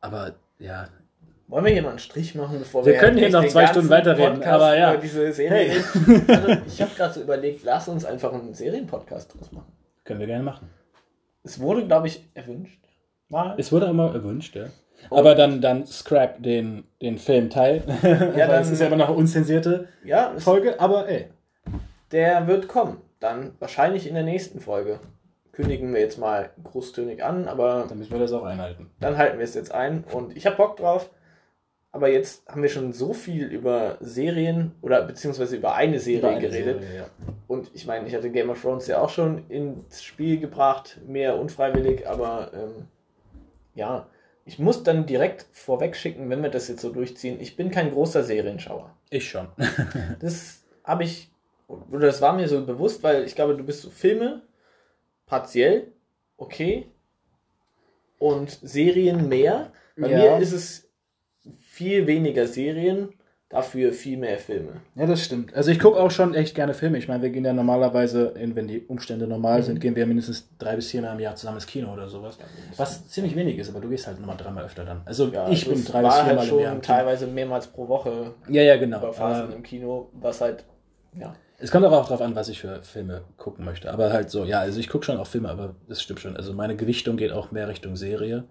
[0.07, 0.89] aber ja,
[1.49, 2.99] Wollen wir hier mal einen Strich machen, bevor Wir wir.
[3.01, 4.97] können hier noch zwei Stunden weiterreden, Podcast aber ja.
[4.97, 5.71] Diese Serie Hey.
[6.27, 9.71] Also, ich habe gerade so überlegt, lass uns einfach einen Serienpodcast draus machen.
[10.05, 10.69] können wir gerne machen.
[11.45, 12.81] Es wurde, glaube ich, erwünscht.
[13.29, 13.55] Mal.
[13.59, 14.67] Es wurde immer erwünscht, ja.
[15.11, 17.83] Aber dann, dann scrap den, den Filmteil.
[18.03, 21.29] Ja, dann- das ist ja immer noch eine unzensierte Ja, es, Folge, aber ey.
[22.11, 22.97] der wird kommen.
[23.21, 24.99] Dann wahrscheinlich in der nächsten Folge.
[25.57, 28.91] Kündigen wir jetzt mal großtönig an, aber Dann müssen wir das auch einhalten.
[29.01, 30.05] dann halten wir es jetzt ein.
[30.13, 31.11] Und ich habe Bock drauf.
[31.93, 36.29] Aber jetzt haben wir schon so viel über Serien oder beziehungsweise über eine Serie Über
[36.29, 36.83] eine geredet.
[36.83, 37.07] Serie, ja.
[37.47, 41.39] Und ich meine, ich hatte Game of Thrones ja auch schon ins Spiel gebracht, mehr
[41.39, 42.89] unfreiwillig, aber ähm,
[43.75, 44.09] ja,
[44.45, 47.41] ich muss dann direkt vorweg schicken, wenn wir das jetzt so durchziehen.
[47.41, 48.91] Ich bin kein großer Serienschauer.
[49.09, 49.49] Ich schon.
[50.21, 51.31] Das habe ich,
[51.67, 54.43] oder das war mir so bewusst, weil ich glaube, du bist so Filme,
[55.27, 55.93] partiell,
[56.37, 56.87] okay,
[58.19, 59.73] und Serien mehr.
[59.97, 60.17] Bei Ja.
[60.19, 60.89] mir ist es
[61.61, 63.11] viel weniger Serien,
[63.49, 64.81] dafür viel mehr Filme.
[64.97, 65.55] Ja, das stimmt.
[65.55, 66.99] Also ich gucke auch schon echt gerne Filme.
[66.99, 70.49] Ich meine, wir gehen ja normalerweise, in, wenn die Umstände normal sind, gehen wir mindestens
[70.59, 72.39] drei bis viermal im Jahr zusammen ins Kino oder sowas.
[72.77, 75.03] Was ziemlich wenig ist, aber du gehst halt nochmal dreimal öfter dann.
[75.05, 77.87] Also Ja, ich bin drei bis war viermal halt im Jahr im teilweise mehrmals pro
[77.87, 78.99] Woche Ja, ja, genau.
[78.99, 80.65] über Phasen Aber im Kino, was halt,
[81.15, 81.35] ja.
[81.59, 83.91] Es kommt aber auch darauf an, was ich für Filme gucken möchte.
[83.93, 86.37] Aber halt so, ja, also ich gucke schon auch Filme, aber das stimmt schon.
[86.37, 88.45] Also meine Gewichtung geht auch mehr Richtung Serie.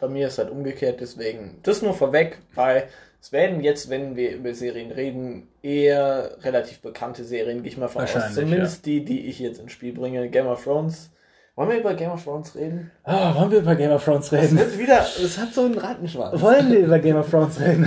[0.00, 2.84] Bei mir ist halt umgekehrt, deswegen das nur vorweg, weil
[3.22, 7.88] es werden jetzt, wenn wir über Serien reden, eher relativ bekannte Serien, gehe ich mal
[7.88, 8.34] von aus.
[8.34, 10.28] Zumindest die, die ich jetzt ins Spiel bringe.
[10.28, 11.10] Game of Thrones.
[11.56, 12.90] Wollen wir über Game of Thrones reden?
[13.04, 14.58] Ah, wollen wir über Game of Thrones Es reden?
[14.58, 16.40] wird wieder, es hat so einen Rattenschwanz.
[16.40, 17.86] wollen wir über Game of Thrones reden?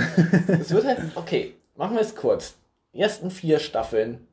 [0.60, 2.54] Es wird halt, okay, machen wir es kurz.
[2.92, 4.28] Die ersten vier Staffeln,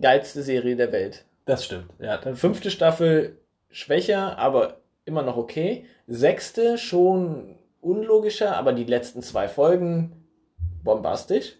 [0.00, 1.24] geilste Serie der Welt.
[1.44, 1.86] Das stimmt.
[1.98, 3.38] Ja, dann Fünfte Staffel
[3.70, 5.84] schwächer, aber immer noch okay.
[6.06, 10.24] Sechste schon unlogischer, aber die letzten zwei Folgen
[10.84, 11.56] bombastisch.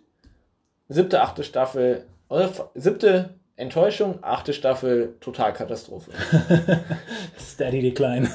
[0.88, 6.10] Siebte, achte Staffel, oder siebte Enttäuschung, achte Staffel Totalkatastrophe.
[7.38, 8.28] Steady Decline.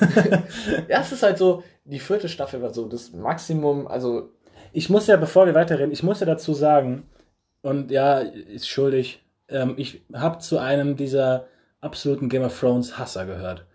[0.87, 4.29] ja, es ist halt so, die vierte Staffel war so das Maximum, also
[4.73, 7.07] Ich muss ja, bevor wir weiterreden, ich muss ja dazu sagen,
[7.61, 11.47] und ja, ist schuldig, ähm, ich habe zu einem dieser
[11.81, 13.65] absoluten Game of Thrones Hasser gehört.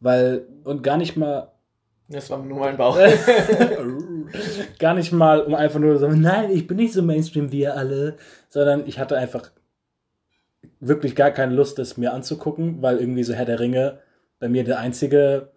[0.00, 1.52] Weil, und gar nicht mal,
[2.08, 2.98] das war nur mein Bauch.
[4.78, 7.76] gar nicht mal, um einfach nur so, nein, ich bin nicht so Mainstream wie ihr
[7.76, 8.16] alle,
[8.48, 9.50] sondern ich hatte einfach
[10.80, 13.98] wirklich gar keine Lust, das mir anzugucken, weil irgendwie so Herr der Ringe
[14.40, 15.50] bei mir der einzige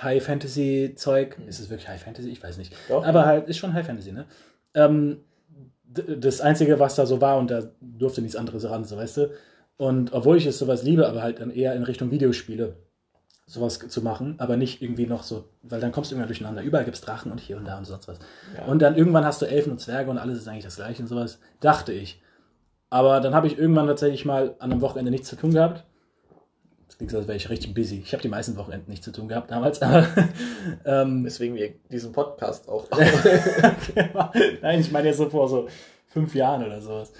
[0.00, 2.30] High-Fantasy-Zeug, ist es wirklich High-Fantasy?
[2.30, 2.74] Ich weiß nicht.
[2.88, 3.04] Doch.
[3.06, 4.24] Aber halt, ist schon High-Fantasy, ne?
[4.74, 5.20] Ähm,
[5.92, 9.30] das Einzige, was da so war und da durfte nichts anderes ran, so weißt du.
[9.76, 12.76] Und obwohl ich es sowas liebe, aber halt dann eher in Richtung Videospiele
[13.46, 16.62] sowas zu machen, aber nicht irgendwie noch so, weil dann kommst du immer durcheinander.
[16.62, 18.18] Überall gibt es Drachen und hier und da und sonst was.
[18.56, 18.64] Ja.
[18.64, 21.08] Und dann irgendwann hast du Elfen und Zwerge und alles ist eigentlich das gleiche und
[21.08, 22.22] sowas, dachte ich.
[22.88, 25.84] Aber dann habe ich irgendwann tatsächlich mal an einem Wochenende nichts zu tun gehabt.
[26.92, 28.02] Das klingt so, als wäre ich richtig busy.
[28.04, 30.06] Ich habe die meisten Wochenenden nichts zu tun gehabt damals, aber
[30.84, 32.86] ähm, Weswegen wir diesen Podcast auch.
[34.60, 35.68] Nein, ich meine jetzt so vor so
[36.08, 37.14] fünf Jahren oder sowas.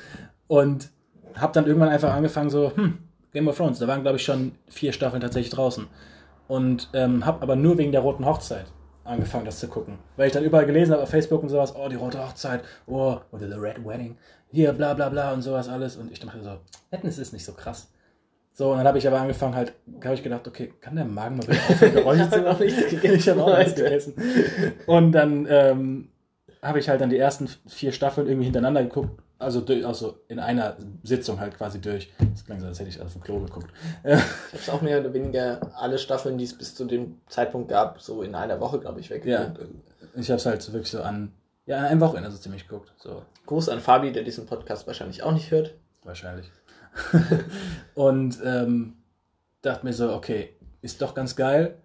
[0.46, 0.90] Und
[1.34, 2.98] habe dann irgendwann einfach angefangen, so, hm,
[3.32, 3.78] Game of Thrones.
[3.78, 5.86] Da waren, glaube ich, schon vier Staffeln tatsächlich draußen.
[6.48, 8.66] Und ähm, habe aber nur wegen der Roten Hochzeit
[9.04, 9.96] angefangen, das zu gucken.
[10.18, 13.16] Weil ich dann überall gelesen habe auf Facebook und sowas, oh, die Rote Hochzeit, oh,
[13.30, 14.18] oder The Red Wedding,
[14.50, 15.96] hier, bla bla bla und sowas alles.
[15.96, 16.58] Und ich dachte so,
[16.90, 17.88] Wetten, ist nicht so krass.
[18.54, 19.72] So, und dann habe ich aber angefangen, halt,
[20.04, 22.62] habe ich gedacht, okay, kann der Magen mal wieder aufhören, Geräusche Ich zu machen?
[23.14, 24.14] Ich habe auch nichts gegessen.
[24.86, 26.08] Und dann ähm,
[26.60, 29.20] habe ich halt dann die ersten vier Staffeln irgendwie hintereinander geguckt.
[29.38, 32.12] Also, durch, also in einer Sitzung halt quasi durch.
[32.32, 33.70] Das klang so, als hätte ich auf dem Klo geguckt.
[34.04, 37.20] Äh, Ich habe es auch mehr oder weniger alle Staffeln, die es bis zu dem
[37.28, 39.58] Zeitpunkt gab, so in einer Woche, glaube ich, weggeguckt.
[40.14, 41.32] ich habe es halt so wirklich so an,
[41.66, 42.92] ja, an einem Wochenende so ziemlich geguckt.
[42.98, 45.74] So, Gruß an Fabi, der diesen Podcast wahrscheinlich auch nicht hört.
[46.04, 46.46] wahrscheinlich.
[47.94, 48.96] und ähm,
[49.62, 51.78] dachte mir so, okay, ist doch ganz geil.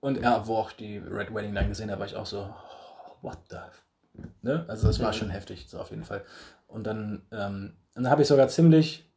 [0.00, 2.52] Und ja, wo auch die Red Wedding dann gesehen habe, war ich auch so,
[3.22, 3.56] what the.
[4.42, 4.64] Ne?
[4.68, 6.24] Also, es war schon heftig, so auf jeden Fall.
[6.66, 9.08] Und dann, ähm, dann habe ich sogar ziemlich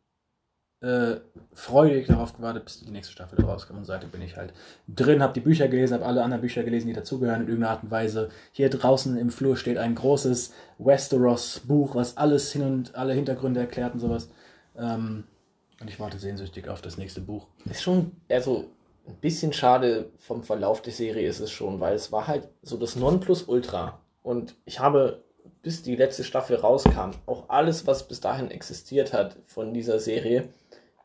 [0.82, 1.20] äh,
[1.54, 3.80] freudig darauf gewartet, bis die nächste Staffel rauskommt.
[3.80, 4.54] Und seitdem bin ich halt
[4.88, 7.84] drin, habe die Bücher gelesen, habe alle anderen Bücher gelesen, die dazugehören in irgendeiner Art
[7.84, 8.30] und Weise.
[8.52, 13.94] Hier draußen im Flur steht ein großes Westeros-Buch, was alles hin und alle Hintergründe erklärt
[13.94, 14.30] und sowas.
[14.78, 15.26] Ähm,
[15.82, 17.48] und ich warte sehnsüchtig auf das nächste Buch.
[17.66, 18.66] Ist schon, also
[19.08, 22.78] ein bisschen schade vom Verlauf der Serie ist es schon, weil es war halt so
[22.78, 24.00] das Nonplusultra.
[24.24, 25.24] Und ich habe,
[25.62, 30.50] bis die letzte Staffel rauskam, auch alles, was bis dahin existiert hat von dieser Serie,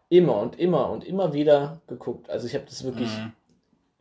[0.08, 2.30] immer und immer und immer wieder geguckt.
[2.30, 3.10] Also ich habe das wirklich.
[3.10, 3.32] Mhm.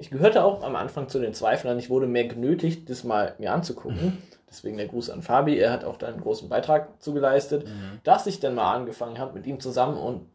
[0.01, 1.77] Ich gehörte auch am Anfang zu den Zweiflern.
[1.77, 4.17] Ich wurde mehr genötigt, das mal mir anzugucken.
[4.49, 5.57] Deswegen der Gruß an Fabi.
[5.57, 7.99] Er hat auch da einen großen Beitrag zugeleistet, mhm.
[8.03, 10.27] dass ich dann mal angefangen habe, mit ihm zusammen und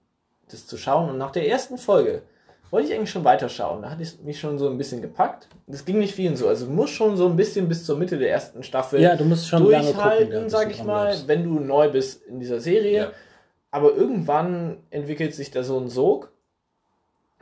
[0.51, 1.11] das zu schauen.
[1.11, 2.23] Und nach der ersten Folge
[2.71, 3.83] wollte ich eigentlich schon weiterschauen.
[3.83, 5.49] Da hatte ich mich schon so ein bisschen gepackt.
[5.67, 6.49] Das ging nicht vielen so.
[6.49, 9.25] Also du musst schon so ein bisschen bis zur Mitte der ersten Staffel ja, du
[9.25, 11.29] musst schon durchhalten, gucken, sag ich mal, bleibst.
[11.29, 12.99] wenn du neu bist in dieser Serie.
[12.99, 13.13] Ja.
[13.71, 16.33] Aber irgendwann entwickelt sich da so ein Sog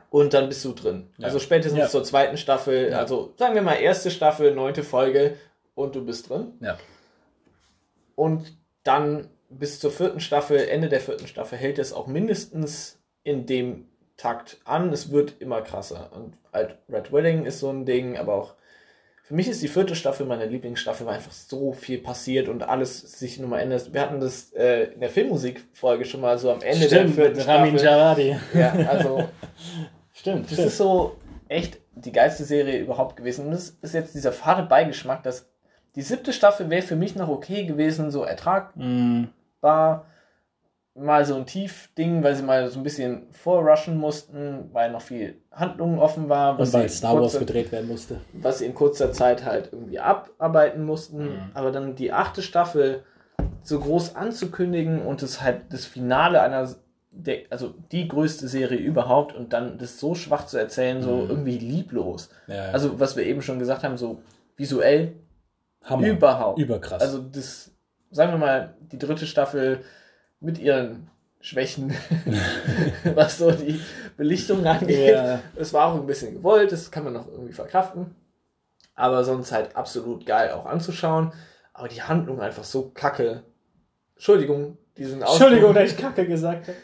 [0.09, 1.09] und dann bist du drin.
[1.17, 1.25] Ja.
[1.25, 5.35] Also spätestens zur zweiten Staffel, also sagen wir mal erste Staffel, neunte Folge
[5.75, 6.53] und du bist drin.
[6.59, 6.77] Ja.
[8.15, 13.45] Und dann bis zur vierten Staffel, Ende der vierten Staffel, hält es auch mindestens in
[13.45, 14.91] dem Takt an.
[14.91, 16.11] Es wird immer krasser.
[16.13, 18.55] Und halt Red Wedding ist so ein Ding, aber auch
[19.23, 22.99] für mich ist die vierte Staffel meine Lieblingsstaffel, weil einfach so viel passiert und alles
[22.99, 23.93] sich nochmal ändert.
[23.93, 27.39] Wir hatten das äh, in der Filmmusikfolge schon mal so am Ende stimmt, der vierten
[27.41, 28.25] Ramin Staffel.
[28.25, 28.35] Jaradi.
[28.53, 29.29] Ja, also.
[30.13, 30.45] stimmt.
[30.45, 30.67] Das stimmt.
[30.67, 31.15] ist so
[31.47, 33.45] echt die geilste Serie überhaupt gewesen.
[33.45, 35.52] Und das ist jetzt dieser fade Beigeschmack, dass
[35.95, 38.85] die siebte Staffel wäre für mich noch okay gewesen, so ertragbar.
[38.85, 39.27] Mm
[40.95, 45.37] mal so ein Tiefding, weil sie mal so ein bisschen vorrushen mussten, weil noch viel
[45.51, 46.57] Handlungen offen war.
[46.59, 48.21] Was Und weil Star Wars gedreht werden musste.
[48.33, 51.23] Was sie in kurzer Zeit halt irgendwie abarbeiten mussten.
[51.23, 51.39] Mhm.
[51.53, 53.03] Aber dann die achte Staffel
[53.63, 56.69] so groß anzukündigen und es halt das Finale einer,
[57.11, 61.29] der, also die größte Serie überhaupt und dann das so schwach zu erzählen, so mhm.
[61.29, 62.29] irgendwie lieblos.
[62.47, 62.71] Ja, ja.
[62.71, 64.21] Also was wir eben schon gesagt haben, so
[64.57, 65.13] visuell
[65.83, 66.07] Hammer.
[66.07, 66.59] überhaupt.
[66.59, 67.01] Überkrass.
[67.01, 67.71] Also das,
[68.11, 69.83] sagen wir mal, die dritte Staffel
[70.39, 71.93] mit ihren Schwächen,
[73.15, 73.79] was so die
[74.17, 75.13] Belichtung angeht.
[75.13, 75.41] Ja.
[75.55, 78.15] Es war auch ein bisschen gewollt, das kann man noch irgendwie verkraften.
[78.95, 81.33] Aber sonst halt absolut geil auch anzuschauen.
[81.73, 83.43] Aber die Handlung einfach so kacke.
[84.15, 85.47] Entschuldigung, diesen Ausdruck.
[85.47, 86.77] Entschuldigung, dass ich kacke gesagt habe.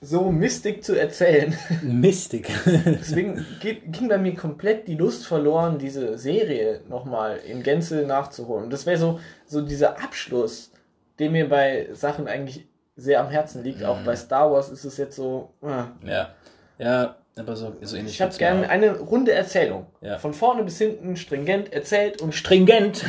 [0.00, 1.56] So mistig zu erzählen.
[1.82, 2.48] Mistig.
[2.84, 8.64] Deswegen ging bei mir komplett die Lust verloren, diese Serie nochmal in Gänze nachzuholen.
[8.64, 10.70] Und das wäre so, so dieser Abschluss,
[11.18, 13.80] den mir bei Sachen eigentlich sehr am Herzen liegt.
[13.80, 13.86] Mhm.
[13.86, 15.50] Auch bei Star Wars ist es jetzt so.
[15.62, 16.08] Äh.
[16.08, 16.30] Ja.
[16.78, 18.14] Ja, aber so, so ähnlich.
[18.14, 19.86] Ich habe gerne eine runde Erzählung.
[20.00, 20.18] Ja.
[20.18, 22.34] Von vorne bis hinten stringent erzählt und.
[22.34, 23.04] Stringent!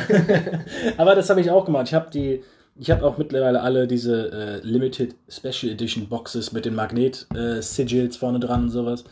[0.96, 1.88] aber das habe ich auch gemacht.
[1.88, 2.42] Ich habe die.
[2.80, 8.18] Ich habe auch mittlerweile alle diese äh, Limited Special Edition Boxes mit den Magnet-Sigils äh,
[8.18, 9.04] vorne dran und sowas.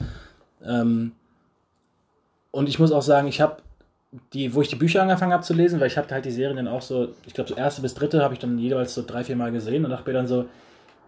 [0.64, 1.12] Ähm,
[2.50, 3.58] und ich muss auch sagen, ich habe
[4.32, 6.56] die, wo ich die Bücher angefangen habe zu lesen, weil ich habe halt die Serien
[6.56, 9.22] dann auch so, ich glaube so erste bis dritte habe ich dann jeweils so drei,
[9.22, 10.46] vier Mal gesehen und dachte mir dann so,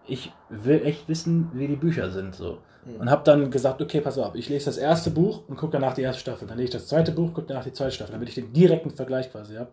[0.07, 2.35] ich will echt wissen, wie die Bücher sind.
[2.35, 2.59] So.
[2.85, 3.01] Mhm.
[3.01, 5.95] Und habe dann gesagt, okay, pass auf, ich lese das erste Buch und gucke danach
[5.95, 6.47] die erste Staffel.
[6.47, 8.91] Dann lese ich das zweite Buch, gucke danach die zweite Staffel, damit ich den direkten
[8.91, 9.71] Vergleich quasi habe.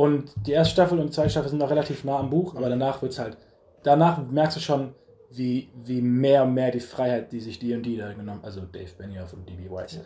[0.00, 2.70] Und die erste Staffel und die zweite Staffel sind noch relativ nah am Buch, aber
[2.70, 3.36] danach wird es halt,
[3.82, 4.94] danach merkst du schon,
[5.30, 9.34] wie, wie mehr und mehr die Freiheit, die sich D&D da genommen, also Dave Benioff
[9.34, 9.70] und D.B.
[9.70, 10.00] Weiss, ja.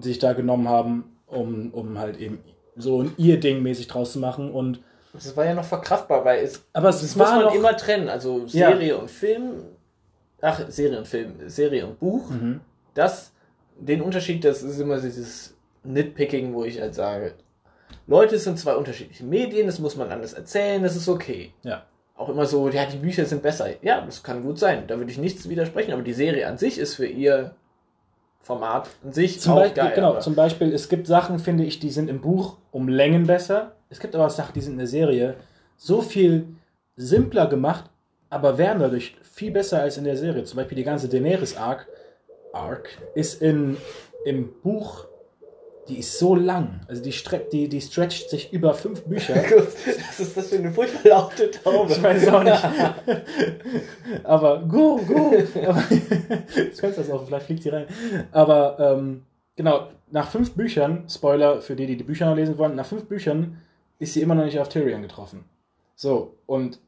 [0.00, 2.38] sich da genommen haben, um, um halt eben
[2.76, 4.80] so ein ihr Ding mäßig draus zu machen und
[5.12, 8.08] das war ja noch verkraftbar, weil es, aber es das muss man noch, immer trennen.
[8.08, 8.94] Also Serie ja.
[8.94, 9.64] und Film,
[10.40, 12.30] ach, Serie und Film, Serie und Buch.
[12.30, 12.60] Mhm.
[12.94, 13.32] Das,
[13.76, 17.34] den Unterschied, das ist immer dieses Nitpicking, wo ich halt sage,
[18.06, 21.52] Leute, es sind zwei unterschiedliche Medien, das muss man anders erzählen, das ist okay.
[21.62, 21.84] Ja.
[22.16, 23.68] Auch immer so, ja, die Bücher sind besser.
[23.82, 26.78] Ja, das kann gut sein, da würde ich nichts widersprechen, aber die Serie an sich
[26.78, 27.54] ist für ihr
[28.40, 29.92] Format an sich zum auch Beispiel, geil.
[29.94, 33.76] Genau, zum Beispiel, es gibt Sachen, finde ich, die sind im Buch um Längen besser
[33.92, 35.36] es gibt aber auch Sachen, die sind in der Serie
[35.76, 36.46] so viel
[36.96, 37.90] simpler gemacht,
[38.30, 40.44] aber werden dadurch viel besser als in der Serie.
[40.44, 41.86] Zum Beispiel die ganze Daenerys Arc,
[42.54, 43.76] Arc ist in,
[44.24, 45.08] im Buch,
[45.88, 46.80] die ist so lang.
[46.86, 49.34] Also die, streckt, die, die stretcht sich über fünf Bücher.
[49.36, 51.92] Was ist das für eine furchtbar laute Taube?
[51.92, 52.64] Ich weiß auch nicht.
[54.24, 55.34] aber go, go.
[55.34, 57.86] Jetzt Fenster ist offen, vielleicht fliegt sie rein.
[58.30, 59.22] Aber ähm,
[59.56, 63.06] genau, nach fünf Büchern, Spoiler für die, die die Bücher noch lesen wollen, nach fünf
[63.06, 63.58] Büchern
[63.98, 65.44] ist sie immer noch nicht auf Tyrion getroffen.
[65.96, 66.78] So, und,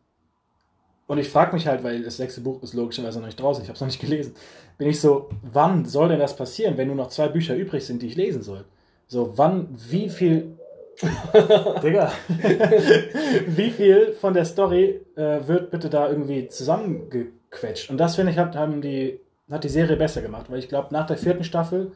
[1.07, 3.68] und ich frage mich halt, weil das sechste Buch ist logischerweise noch nicht draußen, ich
[3.68, 4.35] habe es noch nicht gelesen,
[4.78, 8.02] bin ich so, wann soll denn das passieren, wenn nur noch zwei Bücher übrig sind,
[8.02, 8.64] die ich lesen soll?
[9.07, 10.53] So, wann, wie viel
[11.83, 12.12] Digga.
[13.49, 17.90] Wie viel von der Story äh, wird bitte da irgendwie zusammengequetscht?
[17.90, 19.19] Und das finde ich, hat, haben die,
[19.51, 21.93] hat die Serie besser gemacht, weil ich glaube, nach der vierten Staffel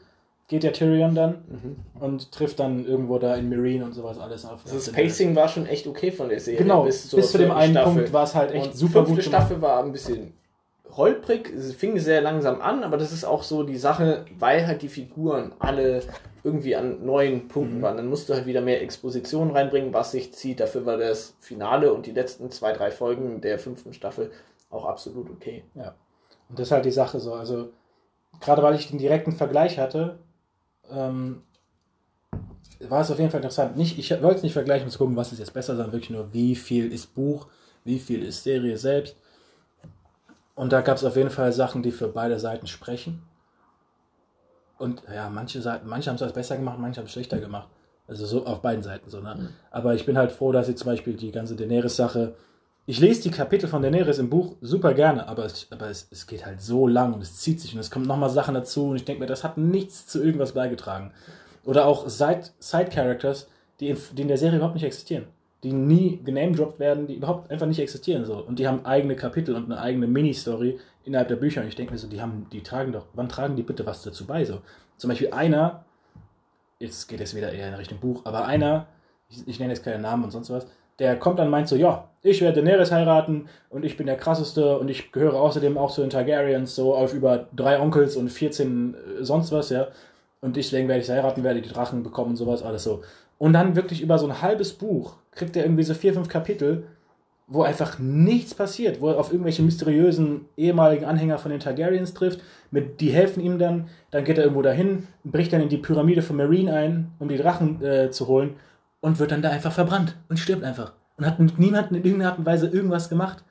[0.48, 1.76] geht der Tyrion dann Mhm.
[2.00, 4.62] und trifft dann irgendwo da in Marine und sowas alles auf.
[4.64, 6.58] Also das Pacing war schon echt okay von der Serie.
[6.58, 7.92] Genau, bis, zur zu dem einen Staffel.
[7.94, 9.42] Punkt war es halt echt Und super fünfte gut gemacht.
[9.46, 10.32] Staffel war ein bisschen
[10.96, 14.82] holprig, es fing sehr langsam an, aber das ist auch so die Sache, weil halt
[14.82, 16.00] die Figuren alle
[16.44, 17.82] irgendwie an neuen Punkten Mhm.
[17.82, 17.96] waren.
[17.96, 20.60] Dann musst du halt wieder mehr Exposition reinbringen, was sich zieht.
[20.60, 24.30] Dafür war das Finale und die letzten zwei, drei Folgen der fünften Staffel
[24.70, 25.64] auch absolut okay.
[25.74, 27.34] Und das ist halt die Sache so.
[27.34, 27.70] Also,
[28.40, 30.18] gerade weil ich den direkten Vergleich hatte,
[30.90, 31.42] ähm,
[32.80, 33.76] war es auf jeden Fall interessant.
[33.76, 36.10] Nicht, ich wollte es nicht vergleichen, um zu gucken, was ist jetzt besser, sondern wirklich
[36.10, 37.48] nur, wie viel ist Buch,
[37.84, 39.16] wie viel ist Serie selbst.
[40.58, 43.22] Und da gab es auf jeden Fall Sachen, die für beide Seiten sprechen.
[44.76, 47.68] Und ja, manche Seiten, manche haben es besser gemacht, manche haben es schlechter gemacht.
[48.08, 49.36] Also so auf beiden Seiten so, ne?
[49.38, 49.48] Mhm.
[49.70, 52.34] Aber ich bin halt froh, dass sie zum Beispiel die ganze Daenerys-Sache.
[52.86, 56.26] Ich lese die Kapitel von Daenerys im Buch super gerne, aber, es, aber es, es
[56.26, 58.96] geht halt so lang und es zieht sich und es kommen nochmal Sachen dazu und
[58.96, 61.12] ich denke mir, das hat nichts zu irgendwas beigetragen.
[61.64, 63.46] Oder auch Side- Side-Characters,
[63.78, 65.26] die, in- die in der Serie überhaupt nicht existieren.
[65.64, 68.24] Die nie genamedroppt werden, die überhaupt einfach nicht existieren.
[68.24, 68.38] So.
[68.38, 71.62] Und die haben eigene Kapitel und eine eigene Mini-Story innerhalb der Bücher.
[71.62, 74.02] Und ich denke mir so, die haben, die tragen doch, wann tragen die bitte was
[74.02, 74.44] dazu bei?
[74.44, 74.60] So.
[74.96, 75.84] Zum Beispiel einer,
[76.78, 78.86] jetzt geht es wieder eher in Richtung Buch, aber einer,
[79.28, 80.66] ich, ich nenne jetzt keinen Namen und sonst was,
[80.98, 84.16] der kommt dann und meint so, ja, ich werde Daenerys heiraten und ich bin der
[84.16, 88.28] krasseste und ich gehöre außerdem auch zu den Targaryens, so auf über drei Onkels und
[88.28, 89.88] 14 äh, sonst was, ja.
[90.40, 93.02] Und deswegen werde ich heiraten, werde die Drachen bekommen und sowas, alles so.
[93.38, 96.84] Und dann wirklich über so ein halbes Buch kriegt er irgendwie so vier, fünf Kapitel,
[97.46, 102.40] wo einfach nichts passiert, wo er auf irgendwelche mysteriösen ehemaligen Anhänger von den Targaryens trifft,
[102.70, 106.20] mit, die helfen ihm dann, dann geht er irgendwo dahin, bricht dann in die Pyramide
[106.20, 108.56] von Marine ein, um die Drachen äh, zu holen
[109.00, 110.92] und wird dann da einfach verbrannt und stirbt einfach.
[111.16, 113.42] Und hat mit niemandem in irgendeiner Art und Weise irgendwas gemacht.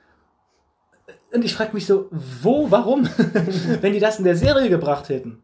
[1.34, 3.04] Und ich frage mich so, wo, warum?
[3.82, 5.41] Wenn die das in der Serie gebracht hätten.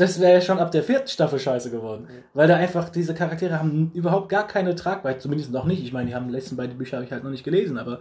[0.00, 2.08] Das wäre ja schon ab der vierten Staffel scheiße geworden.
[2.34, 5.82] Weil da einfach diese Charaktere haben überhaupt gar keine Tragweite, zumindest noch nicht.
[5.84, 8.00] Ich meine, die haben die letzten beiden Bücher habe ich halt noch nicht gelesen, aber.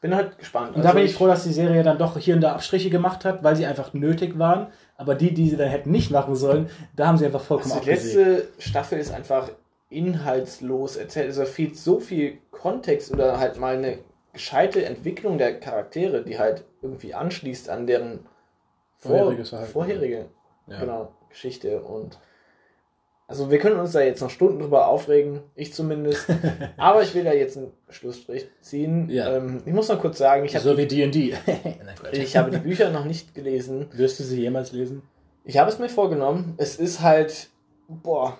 [0.00, 0.76] Bin halt gespannt.
[0.76, 3.24] Und da bin ich froh, dass die Serie dann doch hier und da Abstriche gemacht
[3.24, 4.68] hat, weil sie einfach nötig waren.
[4.96, 7.84] Aber die, die sie dann hätten nicht machen sollen, da haben sie einfach vollkommen Also
[7.84, 8.16] die abgesägt.
[8.16, 9.50] letzte Staffel ist einfach
[9.90, 11.26] inhaltslos erzählt.
[11.28, 13.98] Also fehlt so viel Kontext oder halt mal eine
[14.32, 18.20] gescheite Entwicklung der Charaktere, die halt irgendwie anschließt an deren
[18.98, 19.32] vor-
[19.72, 20.26] vorherige
[20.70, 20.80] Ja.
[20.80, 21.80] genau, Geschichte.
[21.82, 22.18] Und
[23.26, 26.26] also wir können uns da jetzt noch Stunden drüber aufregen, ich zumindest.
[26.78, 29.10] Aber ich will da jetzt einen Schlussstrich ziehen.
[29.10, 29.36] Ja.
[29.36, 31.34] Ähm, ich muss noch kurz sagen, ich habe so wie D&D.
[32.12, 33.86] Ich habe die Bücher noch nicht gelesen.
[33.92, 35.02] Wirst du sie jemals lesen?
[35.44, 36.54] Ich habe es mir vorgenommen.
[36.56, 37.48] Es ist halt,
[37.88, 38.38] boah,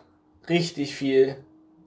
[0.49, 1.37] richtig viel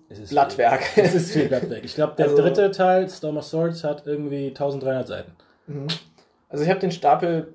[0.09, 0.83] Es ist Blattwerk.
[0.83, 1.83] Viel, es ist viel Blattwerk.
[1.83, 5.31] Ich glaube, der Also- dritte Teil, Storm of Swords, hat irgendwie 1300 Seiten.
[5.67, 5.87] Mhm.
[6.49, 7.53] Also ich habe den Stapel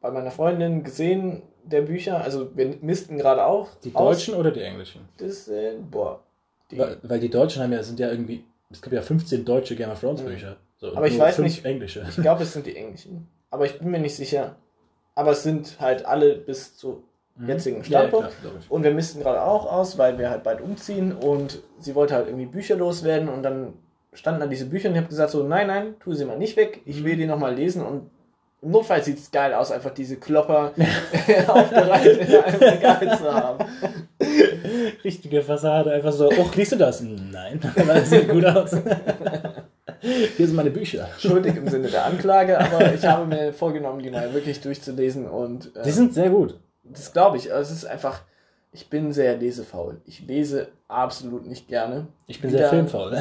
[0.00, 2.22] bei meiner Freundin gesehen, der Bücher.
[2.22, 3.68] Also wir missten gerade auch.
[3.84, 4.16] Die aus.
[4.18, 5.00] deutschen oder die englischen?
[5.18, 6.20] Das, äh, boah.
[6.70, 9.74] Die, Weil, weil die deutschen haben ja, sind ja irgendwie, es gibt ja 15 deutsche
[9.76, 10.56] Game of Thrones Bücher.
[10.76, 12.04] So, Aber ich weiß nicht- englische.
[12.08, 13.26] ich glaube, es sind die englischen.
[13.50, 14.56] Aber ich bin mir nicht sicher.
[15.14, 17.02] Aber es sind halt alle bis zu
[17.44, 18.32] jetzigen Ja, Standpunkt.
[18.44, 18.64] logisch.
[18.68, 22.26] Und wir missten gerade auch aus, weil wir halt bald umziehen und sie wollte halt
[22.26, 23.72] irgendwie Bücher loswerden und dann
[24.12, 26.56] standen da diese Bücher und ich habe gesagt so, nein, nein, tu sie mal nicht
[26.56, 28.10] weg, ich will die nochmal lesen und
[28.60, 30.72] im Notfall sieht es geil aus, einfach diese Klopper
[31.46, 33.64] aufgereiht in einem Regal zu haben.
[35.04, 37.00] Richtige Fassade, einfach so, oh, liest du das?
[37.02, 38.72] Nein, das sieht gut aus.
[40.00, 41.08] Hier sind meine Bücher.
[41.18, 45.74] Schuldig im Sinne der Anklage, aber ich habe mir vorgenommen, die mal wirklich durchzulesen und
[45.76, 46.58] äh, Die sind sehr gut.
[46.84, 47.52] das glaube ich.
[47.52, 48.22] Also es ist einfach,
[48.72, 50.00] ich bin sehr lesefaul.
[50.04, 52.06] Ich lese absolut nicht gerne.
[52.26, 53.16] Ich bin Wieder- sehr filmfaul.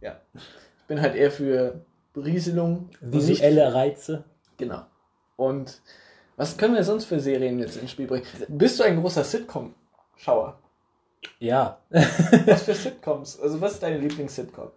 [0.00, 0.16] Ja.
[0.34, 1.80] Ich bin halt eher für
[2.12, 2.88] Berieselung.
[3.00, 4.24] Visuelle Reize.
[4.60, 4.82] Genau.
[5.36, 5.80] Und
[6.36, 8.24] was können wir sonst für Serien jetzt ins Spiel bringen?
[8.48, 10.58] Bist du ein großer Sitcom-Schauer?
[11.38, 11.78] Ja.
[11.90, 13.38] Was für Sitcoms?
[13.40, 14.70] Also was ist deine Lieblings-Sitcom?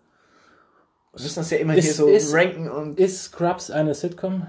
[1.13, 4.47] Wir müssen das ja immer Ist- hier so ist- ranken und Ist Scrubs eine Sitcom?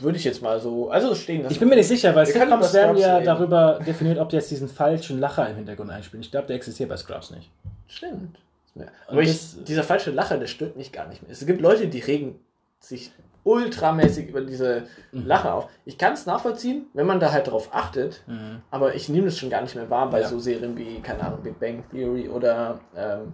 [0.00, 1.52] würde ich jetzt mal so, also stehen lassen.
[1.52, 3.26] Ich bin mir nicht sicher, weil Sitcoms werden Scrubs ja reden.
[3.26, 6.22] darüber definiert, ob die jetzt diesen falschen Lacher im Hintergrund einspielen.
[6.22, 7.50] Ich glaube, der existiert bei Scrubs nicht.
[7.86, 8.36] Stimmt.
[8.74, 11.30] Und Aber ich, das- dieser falsche Lacher, der stört mich gar nicht mehr.
[11.30, 12.40] Es gibt Leute, die regen
[12.80, 13.12] sich
[13.44, 15.26] ultramäßig über diese Mhm.
[15.26, 15.68] Lache auf.
[15.84, 18.22] Ich kann es nachvollziehen, wenn man da halt drauf achtet,
[18.70, 20.28] aber ich nehme das schon gar nicht mehr wahr bei Ja.
[20.28, 23.32] so Serien wie, keine Ahnung, Big Bang Theory oder ähm,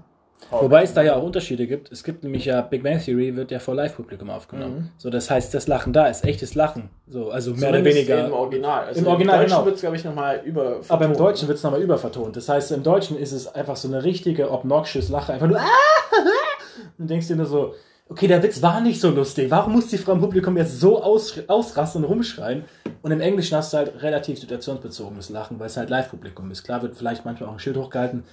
[0.51, 1.91] Wobei es da ja auch Unterschiede gibt.
[1.91, 4.77] Es gibt nämlich ja, Big Bang Theory wird ja vor Live-Publikum aufgenommen.
[4.77, 4.91] Mhm.
[4.99, 6.91] So, das heißt, das Lachen da ist echtes Lachen.
[7.09, 8.27] So, also mehr oder Zumindest weniger.
[8.27, 8.85] Im Original.
[8.85, 9.65] Also Im Original, Deutschen genau.
[9.65, 10.81] wird es, glaube ich, nochmal über.
[10.89, 12.37] Aber im Deutschen wird es nochmal übervertont.
[12.37, 15.33] Das heißt, im Deutschen ist es einfach so eine richtige obnoxious Lache.
[15.33, 15.59] Einfach nur.
[16.99, 17.75] Und denkst dir nur so,
[18.09, 19.51] okay, der Witz war nicht so lustig.
[19.51, 22.65] Warum muss die Frau im Publikum jetzt so aus, ausrasten und rumschreien?
[23.03, 26.65] Und im Englischen hast du halt relativ situationsbezogenes Lachen, weil es halt Live-Publikum ist.
[26.65, 28.25] Klar wird vielleicht manchmal auch ein Schild hochgehalten.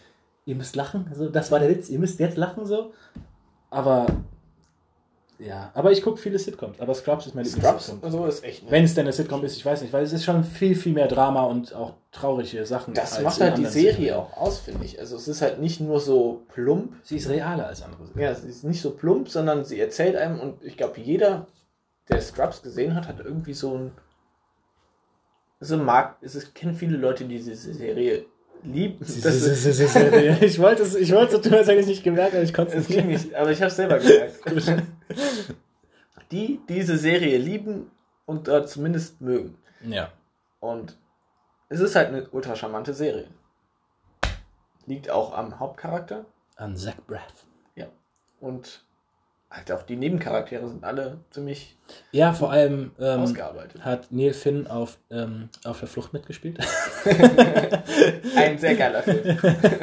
[0.45, 1.07] Ihr müsst lachen.
[1.09, 1.89] Also, das war der Witz.
[1.89, 2.93] Ihr müsst jetzt lachen so.
[3.69, 4.07] Aber.
[5.45, 6.79] Ja, aber ich gucke viele Sitcoms.
[6.79, 8.03] Aber Scrubs ist meine Scrubs Lieblings-Sitcom.
[8.03, 8.63] und so ist echt.
[8.63, 8.71] Ne?
[8.71, 10.93] Wenn es denn eine Sitcom ist, ich weiß nicht, weil es ist schon viel, viel
[10.93, 12.93] mehr Drama und auch traurige Sachen.
[12.93, 14.15] das macht halt die Serie Serien.
[14.15, 14.99] auch aus, finde ich.
[14.99, 16.93] Also es ist halt nicht nur so plump.
[17.03, 18.21] Sie ist realer als andere Serien.
[18.21, 21.47] Ja, sie ist nicht so plump, sondern sie erzählt einem und ich glaube, jeder,
[22.09, 23.91] der Scrubs gesehen hat, hat irgendwie so ein.
[25.59, 26.17] So mag.
[26.21, 28.25] Es kennen viele Leute, die diese Serie
[28.63, 29.05] lieben.
[30.41, 32.77] Ich wollte es, ich wollte es tun, als hätte ich nicht gemerkt, aber ich konnte
[32.77, 34.39] es nicht, aber ich habe es selber gemerkt.
[36.31, 37.91] die diese Serie lieben
[38.25, 39.57] und dort zumindest mögen.
[39.83, 40.11] Ja.
[40.59, 40.97] Und
[41.69, 43.27] es ist halt eine ultra charmante Serie.
[44.85, 46.25] Liegt auch am Hauptcharakter
[46.55, 47.45] An Zach Braff.
[48.39, 48.85] und
[49.53, 51.77] halt auch die Nebencharaktere sind alle ziemlich
[52.11, 53.85] Ja, vor allem ähm, ausgearbeitet.
[53.85, 56.57] hat Neil Finn auf, ähm, auf der Flucht mitgespielt.
[58.35, 59.37] Ein sehr geiler Film.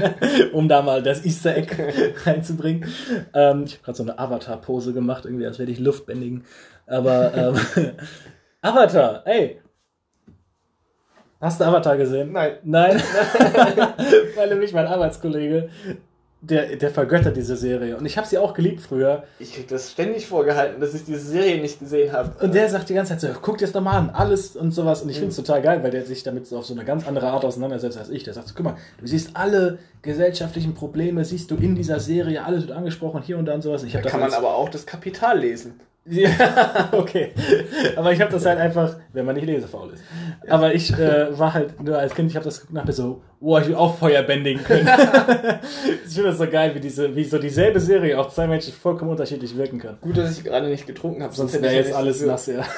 [0.52, 1.76] um da mal das Easter Egg
[2.24, 2.92] reinzubringen.
[3.32, 6.44] Ähm, ich habe gerade so eine Avatar-Pose gemacht, irgendwie, als werde ich Luft bändigen.
[6.86, 7.96] Aber ähm,
[8.62, 9.60] Avatar, ey.
[11.40, 12.32] Hast du Avatar gesehen?
[12.32, 12.58] Nein.
[12.64, 13.00] Nein.
[14.36, 15.70] Weil nämlich mein Arbeitskollege,
[16.42, 17.96] der, der vergöttert diese Serie.
[17.96, 19.24] Und ich habe sie auch geliebt früher.
[19.38, 22.32] Ich krieg das ständig vorgehalten, dass ich diese Serie nicht gesehen habe.
[22.42, 24.72] Und der sagt die ganze Zeit so, guck dir das doch mal an, alles und
[24.72, 25.02] sowas.
[25.02, 27.06] Und ich finde es total geil, weil der sich damit so auf so eine ganz
[27.06, 28.22] andere Art auseinandersetzt als ich.
[28.22, 32.42] Der sagt so, guck mal, du siehst alle gesellschaftlichen Probleme, siehst du in dieser Serie,
[32.42, 33.82] alles wird angesprochen, hier und da und sowas.
[33.82, 35.78] Ich da kann man aber auch das Kapital lesen.
[36.06, 37.32] Ja, okay.
[37.94, 40.02] Aber ich habe das halt einfach, wenn man nicht lesefaul ist.
[40.48, 43.60] Aber ich äh, war halt nur als Kind, ich habe das geguckt und so, boah,
[43.60, 44.88] ich will auch Feuer bändigen können.
[46.06, 49.10] ich finde das so geil, wie, diese, wie so dieselbe Serie auf zwei Menschen vollkommen
[49.10, 49.98] unterschiedlich wirken kann.
[50.00, 52.64] Gut, dass ich gerade nicht getrunken habe, Sonst hätte wäre ich jetzt alles nass, ja.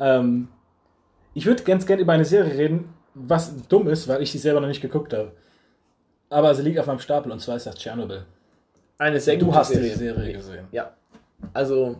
[0.00, 0.48] Ähm,
[1.34, 4.60] ich würde ganz gerne über eine Serie reden, was dumm ist, weil ich sie selber
[4.60, 5.32] noch nicht geguckt habe.
[6.30, 8.24] Aber sie liegt auf meinem Stapel und zwar ist das Tschernobyl.
[8.98, 9.90] Eine sehr Du gute hast Serie.
[9.90, 10.66] die Serie gesehen.
[10.72, 10.94] Ja.
[11.54, 11.96] Also,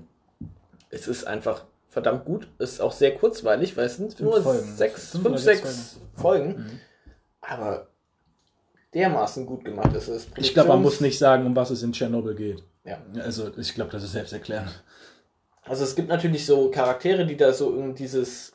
[0.91, 2.49] es ist einfach verdammt gut.
[2.59, 4.77] Es ist auch sehr kurzweilig, weil es sind Fünf nur Folgen.
[4.77, 6.49] sechs, Fünf fünf, sechs sechs Folgen.
[6.59, 6.81] Mhm.
[7.41, 7.87] Aber
[8.95, 10.27] dermaßen gut gemacht ist es.
[10.37, 12.63] Ich glaube, man muss nicht sagen, um was es in Tschernobyl geht.
[12.85, 12.99] Ja.
[13.23, 14.69] Also, ich glaube, das ist selbst erklären.
[15.63, 18.53] Also es gibt natürlich so Charaktere, die da so in dieses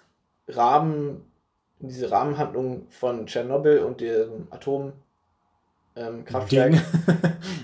[0.48, 1.24] Rahmen,
[1.80, 4.94] in diese Rahmenhandlung von Tschernobyl und dem Atom
[5.96, 6.74] ähm, Kraftwerk.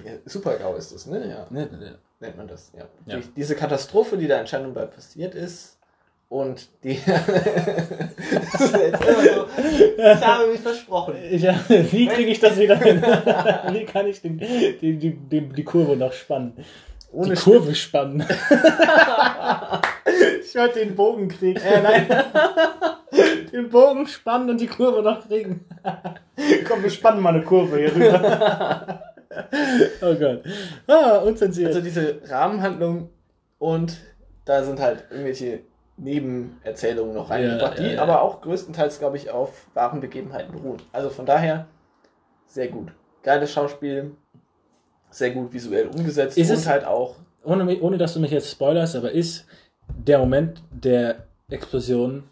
[0.06, 1.30] Ja, Super-GAU ist das, ne?
[1.30, 2.72] Ja, Ne, ne, nennt man das.
[2.78, 2.86] Ja.
[3.06, 3.18] Ja.
[3.18, 5.78] Die, diese Katastrophe, die da in Tschernobyl passiert ist
[6.30, 6.96] und die.
[6.98, 7.06] so,
[9.98, 11.16] ich habe mich versprochen.
[11.32, 13.02] Ja, wie kriege ich das wieder hin?
[13.72, 16.54] wie kann ich den, die, die, die, die Kurve noch spannen?
[17.12, 18.24] Ohne die Kurve spannen.
[20.44, 21.60] ich wollte den Bogen kriegen.
[21.60, 22.08] Äh, nein.
[23.52, 25.66] den Bogen spannen und die Kurve noch kriegen.
[26.68, 29.04] Komm, wir spannen mal eine Kurve hier rüber.
[30.02, 30.44] oh Gott.
[30.88, 31.68] Ah, unzensiert.
[31.68, 33.10] Also diese Rahmenhandlung
[33.58, 33.98] und
[34.46, 35.62] da sind halt irgendwelche
[35.98, 38.02] Nebenerzählungen noch reingebracht, Ja, ja, die ja.
[38.02, 40.82] aber auch größtenteils, glaube ich, auf wahren Begebenheiten beruhen.
[40.92, 41.68] Also von daher
[42.48, 42.92] sehr gut.
[43.24, 44.12] Geiles Schauspiel,
[45.10, 48.52] sehr gut visuell umgesetzt Ist und es- halt auch ohne, ohne dass du mich jetzt
[48.52, 49.46] spoilerst, aber ist
[49.88, 52.24] der Moment der Explosion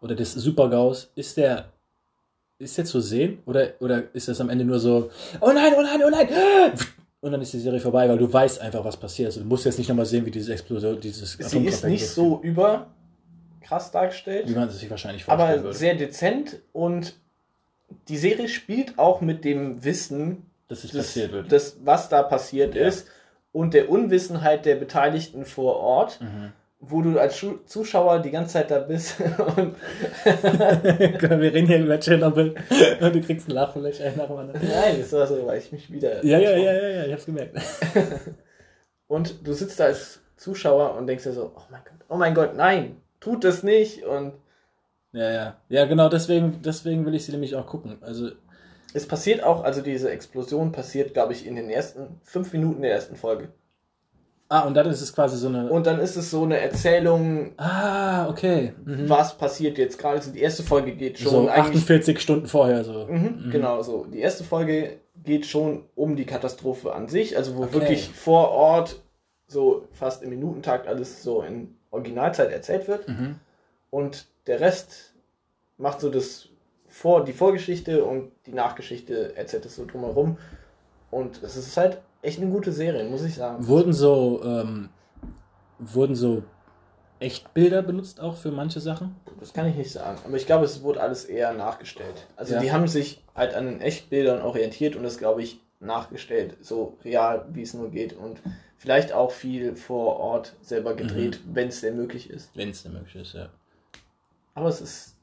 [0.00, 1.66] oder des Supergaus, ist der
[2.60, 5.82] ist der zu sehen oder, oder ist das am Ende nur so, oh nein, oh
[5.82, 6.28] nein, oh nein,
[7.20, 9.26] und dann ist die Serie vorbei, weil du weißt einfach, was passiert.
[9.28, 12.10] Also du musst jetzt nicht nochmal sehen, wie diese Explosion, dieses sie ist nicht wird,
[12.10, 12.88] so über
[13.62, 15.76] krass dargestellt, wie man es sich wahrscheinlich vorstellen aber würde.
[15.76, 17.14] sehr dezent und
[18.08, 21.50] die Serie spielt auch mit dem Wissen, dass es des, passiert wird.
[21.52, 22.86] des, was da passiert Ja.
[22.86, 23.08] ist
[23.52, 26.20] und der Unwissenheit der Beteiligten vor Ort.
[26.20, 26.52] Mhm.
[26.80, 29.16] Wo du als Schu Zuschauer die ganze Zeit da bist
[29.56, 29.76] und
[30.24, 32.54] Wir reden hier über Tschernobyl
[33.00, 34.60] und du kriegst ein Lachfleisch ein nach dem anderen.
[34.66, 37.26] nein, das war so, weil ich mich wieder Ja, ja, ja, ja, ja, ich hab's
[37.26, 37.58] gemerkt.
[39.08, 42.34] und du sitzt da als Zuschauer und denkst dir so, oh mein Gott, oh mein
[42.34, 44.32] Gott, nein, tut das nicht und
[45.12, 45.56] Ja, ja.
[45.68, 47.98] Ja, genau, deswegen, deswegen will ich sie nämlich auch gucken.
[48.00, 48.30] Also,
[48.94, 52.92] es passiert auch, also diese Explosion passiert, glaube ich, in den ersten fünf Minuten der
[52.92, 53.50] ersten Folge.
[54.50, 55.70] Ah, und dann ist es quasi so eine.
[55.70, 58.74] Und dann ist es so eine Erzählung, ah, okay.
[58.84, 59.08] Mhm.
[59.08, 60.16] was passiert jetzt gerade.
[60.18, 63.06] Also die erste Folge geht schon so eigentlich 48 Stunden vorher so.
[63.06, 64.04] Mhm, Genau, so.
[64.12, 67.72] Die erste Folge geht schon um die Katastrophe an sich, also wo Okay.
[67.74, 69.00] wirklich vor Ort
[69.46, 73.08] so fast im Minutentakt alles so in Originalzeit erzählt wird.
[73.08, 73.36] Mhm.
[73.90, 75.14] Und der Rest
[75.78, 76.48] macht so das
[76.86, 80.36] vor, die Vorgeschichte und die Nachgeschichte erzählt es so drumherum.
[81.10, 83.66] Und es ist halt echt eine gute Serie, muss ich sagen.
[83.66, 84.88] Wurden so, ähm,
[85.78, 86.42] wurden so
[87.18, 89.14] Echtbilder benutzt auch für manche Sachen?
[89.38, 90.18] Das kann ich nicht sagen.
[90.24, 92.26] Aber ich glaube, es wurde alles eher nachgestellt.
[92.36, 92.60] Also Ja.
[92.60, 96.56] die haben sich halt an den Echtbildern orientiert und das, glaube ich, nachgestellt.
[96.62, 98.14] So real, wie es nur geht.
[98.14, 98.40] Und
[98.76, 102.50] vielleicht auch viel vor Ort selber gedreht, wenn es denn möglich ist.
[102.54, 103.50] Wenn es denn möglich ist, ja.
[104.54, 105.16] Aber es ist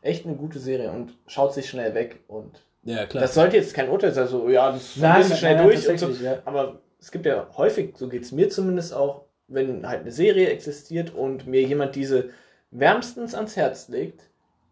[0.00, 2.20] echt eine gute Serie und schaut sich schnell weg.
[2.26, 3.22] Und Ja, klar.
[3.22, 5.98] das sollte jetzt kein Urteil sein, so, ja, das Nein, ist schnell nein, durch und
[5.98, 6.08] so.
[6.24, 6.38] ja.
[6.44, 10.48] Aber es gibt ja häufig, so geht es mir zumindest auch, wenn halt eine Serie
[10.48, 12.30] existiert und mir jemand diese
[12.70, 14.22] wärmstens ans Herz legt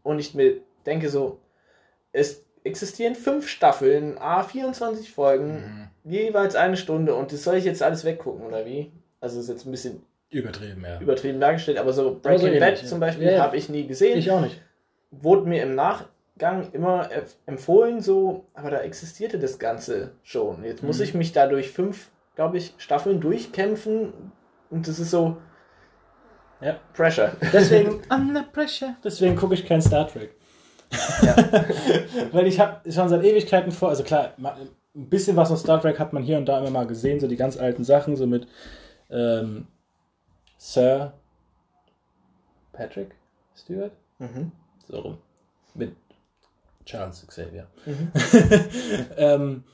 [0.02, 0.56] und ich mir
[0.86, 1.40] denke so,
[2.12, 6.10] es existieren fünf Staffeln, a 24 Folgen, Mhm.
[6.12, 8.92] jeweils eine Stunde und das soll ich jetzt alles weggucken, oder wie?
[9.20, 10.98] Also ist jetzt ein bisschen Übertrieben, ja.
[11.00, 12.88] übertrieben dargestellt, aber so Aber so Breaking ähnlich, Bad ja.
[12.88, 13.42] zum Beispiel Ja, ja.
[13.42, 14.60] habe ich nie gesehen Ich auch nicht.
[15.10, 15.74] wurde mir im
[16.38, 20.64] Nachgang immer äh, empfohlen, so, aber da existierte das Ganze schon.
[20.64, 21.04] Jetzt muss Mhm.
[21.04, 24.12] ich mich da durch fünf, glaube ich, Staffeln durchkämpfen
[24.70, 25.36] und das ist so
[26.60, 26.76] Ja.
[26.94, 27.32] Pressure.
[27.52, 28.96] Deswegen, under pressure.
[29.04, 30.34] Deswegen gucke ich kein Star Trek.
[31.22, 31.36] Ja.
[32.32, 34.34] Weil ich habe schon seit Ewigkeiten vor, also klar,
[34.94, 37.26] ein bisschen was aus Star Trek hat man hier und da immer mal gesehen, so
[37.28, 38.46] die ganz alten Sachen, so mit
[39.10, 39.66] ähm,
[40.58, 41.14] Sir
[42.72, 43.14] Patrick
[43.56, 44.52] Stewart, mhm.
[44.88, 45.18] so rum.
[45.74, 45.96] Mit
[46.84, 47.66] Charles Xavier.
[47.86, 48.12] Mhm.
[49.16, 49.64] ähm,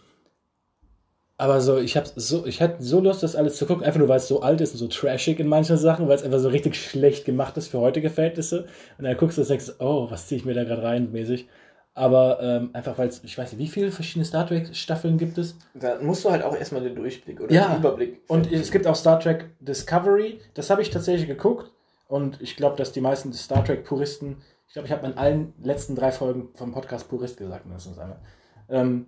[1.40, 4.08] aber so, ich hab so, ich hatte so Lust, das alles zu gucken, einfach nur
[4.08, 6.48] weil es so alt ist und so trashig in manchen Sachen, weil es einfach so
[6.48, 8.66] richtig schlecht gemacht ist für heutige Verhältnisse.
[8.98, 11.48] Und dann guckst du und denkst, oh, was ziehe ich mir da gerade rein, mäßig.
[11.94, 15.38] Aber ähm, einfach weil es, ich weiß nicht, wie viele verschiedene Star Trek Staffeln gibt
[15.38, 15.56] es?
[15.74, 17.68] Da musst du halt auch erstmal den Durchblick oder Ja.
[17.68, 18.20] den Überblick.
[18.28, 18.60] Und finden.
[18.60, 21.70] es gibt auch Star Trek Discovery, das habe ich tatsächlich geguckt.
[22.08, 24.36] Und ich glaube, dass die meisten Star Trek-Puristen,
[24.68, 28.20] ich glaube, ich habe in allen letzten drei Folgen vom Podcast Purist gesagt, mindestens einmal,
[28.68, 29.06] ähm,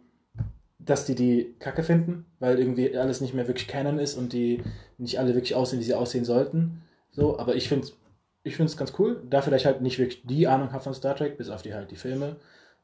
[0.78, 4.62] dass die die Kacke finden, weil irgendwie alles nicht mehr wirklich Canon ist und die
[4.98, 6.82] nicht alle wirklich aussehen, wie sie aussehen sollten.
[7.10, 7.96] So, aber ich finde es
[8.42, 11.14] ich find's ganz cool, dafür, dass ich halt nicht wirklich die Ahnung habe von Star
[11.14, 12.36] Trek, bis auf die halt die Filme.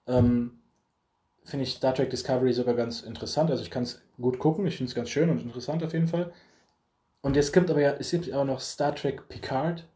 [0.07, 0.59] Ähm,
[1.45, 3.51] finde ich Star Trek Discovery sogar ganz interessant.
[3.51, 6.09] Also ich kann es gut gucken, ich finde es ganz schön und interessant auf jeden
[6.09, 6.33] Fall.
[7.22, 9.87] Und jetzt gibt aber ja, es gibt aber noch Star Trek Picard,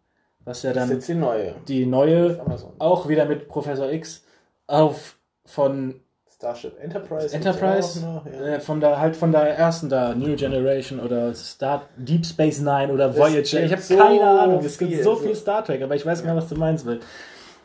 [0.44, 1.54] was ja das ist dann jetzt die neue.
[1.68, 2.40] die neue,
[2.78, 4.24] auch wieder mit Professor X,
[4.66, 6.00] auf von
[6.40, 7.34] Starship Enterprise.
[7.34, 8.32] Enterprise, noch, ja.
[8.32, 12.90] äh, von der halt von der ersten da, New Generation oder Star Deep Space Nine
[12.90, 13.62] oder Voyager.
[13.62, 14.64] Ich habe so keine Ahnung.
[14.64, 17.00] Es gibt so viel Star Trek, aber ich weiß gar nicht, was du meinst, weil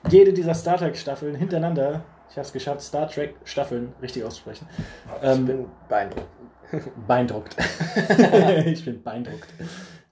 [0.09, 4.67] jede dieser Star Trek Staffeln hintereinander, ich habe es geschafft, Star Trek Staffeln richtig auszusprechen.
[5.21, 6.27] ich Ähm, bin beeindruckt.
[7.07, 7.55] beeindruckt.
[8.65, 9.47] ich bin beeindruckt.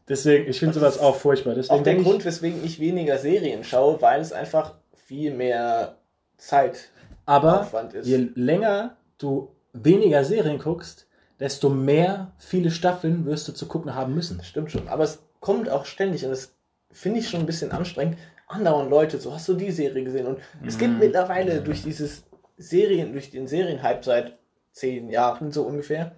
[0.08, 1.56] Deswegen, ich finde sowas auch furchtbar.
[1.56, 4.76] Deswegen Auch der Grund, weswegen ich weniger Serien schaue, weil es einfach
[5.06, 5.98] viel mehr
[6.38, 6.90] Zeit
[7.26, 8.08] aber Aufwand ist.
[8.08, 11.08] je länger du weniger Serien guckst,
[11.40, 14.44] desto mehr viele Staffeln wirst du zu gucken haben müssen.
[14.44, 14.88] Stimmt schon.
[14.90, 16.54] Aber es kommt auch ständig und das
[16.92, 18.18] finde ich schon ein bisschen anstrengend.
[18.48, 20.28] Andauernd Leute, so hast du die Serie gesehen.
[20.28, 21.00] Und es gibt Mhm.
[21.00, 22.24] mittlerweile durch dieses
[22.58, 24.38] Serien, durch den Serienhype seit
[24.74, 26.12] zehn Jahren so ungefähr,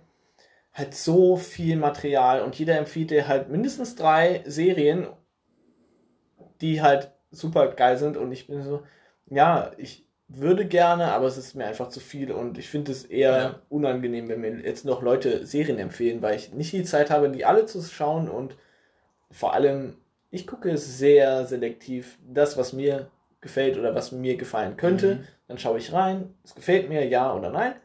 [0.75, 5.07] halt so viel Material und jeder empfiehlt dir halt mindestens drei Serien,
[6.61, 8.83] die halt super geil sind und ich bin so,
[9.29, 13.05] ja, ich würde gerne, aber es ist mir einfach zu viel und ich finde es
[13.05, 13.61] eher Ja.
[13.69, 17.45] unangenehm, wenn mir jetzt noch Leute Serien empfehlen, weil ich nicht die Zeit habe, die
[17.45, 18.55] alle zu schauen und
[19.31, 19.97] vor allem,
[20.31, 23.09] ich gucke sehr selektiv das, was mir
[23.41, 25.27] gefällt oder was mir gefallen könnte, Mhm.
[25.47, 27.75] dann schaue ich rein, es gefällt mir, ja oder nein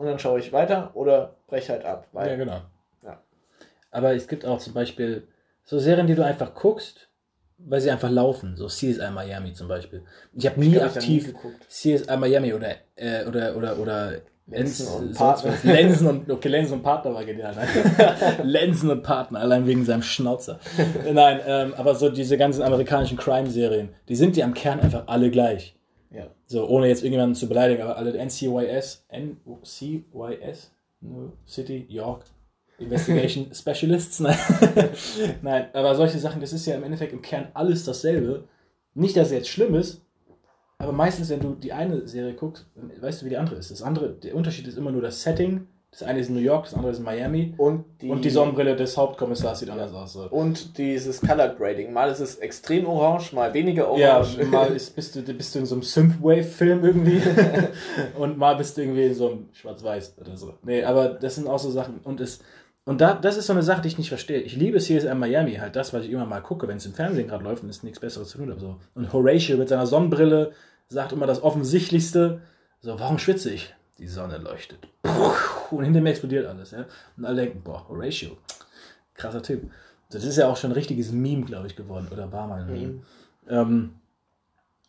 [0.00, 2.62] und dann schaue ich weiter oder breche halt ab, Ja, genau.
[3.04, 3.20] Ja.
[3.90, 5.28] Aber es gibt auch zum Beispiel
[5.62, 7.08] so Serien, die du einfach guckst,
[7.58, 8.56] weil sie einfach laufen.
[8.56, 10.02] So CSI Miami zum Beispiel.
[10.32, 11.66] Ich habe nie nie aktiv geguckt.
[11.68, 14.12] CSI Miami oder äh, oder oder oder
[14.46, 15.52] Lenzen Lenz- und Partner.
[15.52, 15.64] was.
[15.64, 17.54] Lenzen und okay, Lenzen und Partner war genial.
[18.42, 20.60] Lenzen und Partner, allein wegen seinem Schnauzer.
[21.12, 25.30] Nein, ähm, aber so diese ganzen amerikanischen Crime-Serien, die sind ja am Kern einfach alle
[25.30, 25.76] gleich.
[26.10, 26.26] Ja.
[26.46, 32.24] So, ohne jetzt irgendjemanden zu beleidigen, aber alle NCYS, NCYS, New City, York,
[32.78, 34.36] Investigation Specialists, nein.
[35.42, 38.44] nein, aber solche Sachen, das ist ja im Endeffekt im Kern alles dasselbe.
[38.94, 40.02] Nicht, dass es jetzt schlimm ist,
[40.78, 43.70] aber meistens, wenn du die eine Serie guckst, weißt du, wie die andere ist.
[43.70, 46.66] Das andere, der Unterschied ist immer nur das Setting Das eine ist in New York,
[46.66, 47.52] das andere ist in Miami.
[47.56, 50.14] Und die, Und die Sonnenbrille des Hauptkommissars sieht anders aus.
[50.14, 51.92] Und dieses Color Grading.
[51.92, 54.44] Mal ist es extrem orange, mal weniger Ja, orange.
[54.46, 57.20] mal ist, bist, du, bist du in so einem Synthwave-Film irgendwie
[58.18, 60.54] und mal bist du irgendwie in so einem Schwarz-Weiß oder so.
[60.62, 61.98] Nee, aber das sind auch so Sachen.
[62.04, 62.38] Und, es,
[62.84, 64.40] und da, das ist so eine Sache, die ich nicht verstehe.
[64.42, 67.26] Ich liebe CSM Miami, halt das, was ich immer mal gucke, wenn es im Fernsehen
[67.26, 68.60] gerade läuft und es nichts Besseres zu tun habe.
[68.60, 68.76] So.
[68.94, 70.52] Und Horatio mit seiner Sonnenbrille
[70.86, 72.42] sagt immer das Offensichtlichste:
[72.80, 73.74] So, warum schwitze ich?
[74.00, 74.88] Die Sonne leuchtet.
[75.70, 76.72] Und hinter mir explodiert alles.
[76.72, 76.86] Ja?
[77.16, 78.36] Und alle denken: Boah, Horatio,
[79.14, 79.70] krasser Typ.
[80.10, 82.08] Das ist ja auch schon ein richtiges Meme, glaube ich, geworden.
[82.10, 83.02] Oder war mal ein Meme.
[83.48, 83.94] Ähm,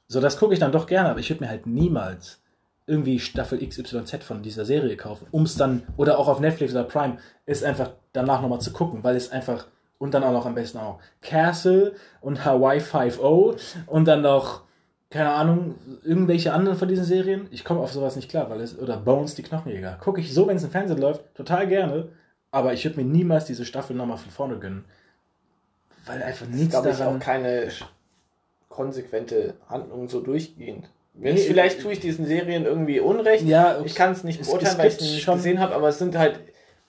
[0.07, 2.41] so, das gucke ich dann doch gerne, aber ich würde mir halt niemals
[2.87, 6.83] irgendwie Staffel XYZ von dieser Serie kaufen, um es dann, oder auch auf Netflix oder
[6.83, 9.67] Prime, ist einfach danach nochmal zu gucken, weil es einfach,
[9.99, 13.57] und dann auch noch am besten auch Castle und Hawaii 5.0
[13.87, 14.63] und dann noch,
[15.11, 17.47] keine Ahnung, irgendwelche anderen von diesen Serien.
[17.51, 19.99] Ich komme auf sowas nicht klar, weil es, oder Bones, die Knochenjäger.
[20.01, 22.07] Gucke ich so, wenn es im Fernsehen läuft, total gerne,
[22.49, 24.85] aber ich würde mir niemals diese Staffel nochmal von vorne gönnen.
[26.05, 27.17] Weil einfach ist, nichts glaube ich, daran...
[27.17, 27.67] auch keine
[28.69, 30.89] konsequente Handlung so durchgehend.
[31.13, 33.45] Nee, vielleicht äh, tue ich diesen Serien irgendwie Unrecht.
[33.45, 35.89] Ja, ich kann es nicht beurteilen, es weil ich es nicht schon- gesehen habe, aber
[35.89, 36.39] es sind halt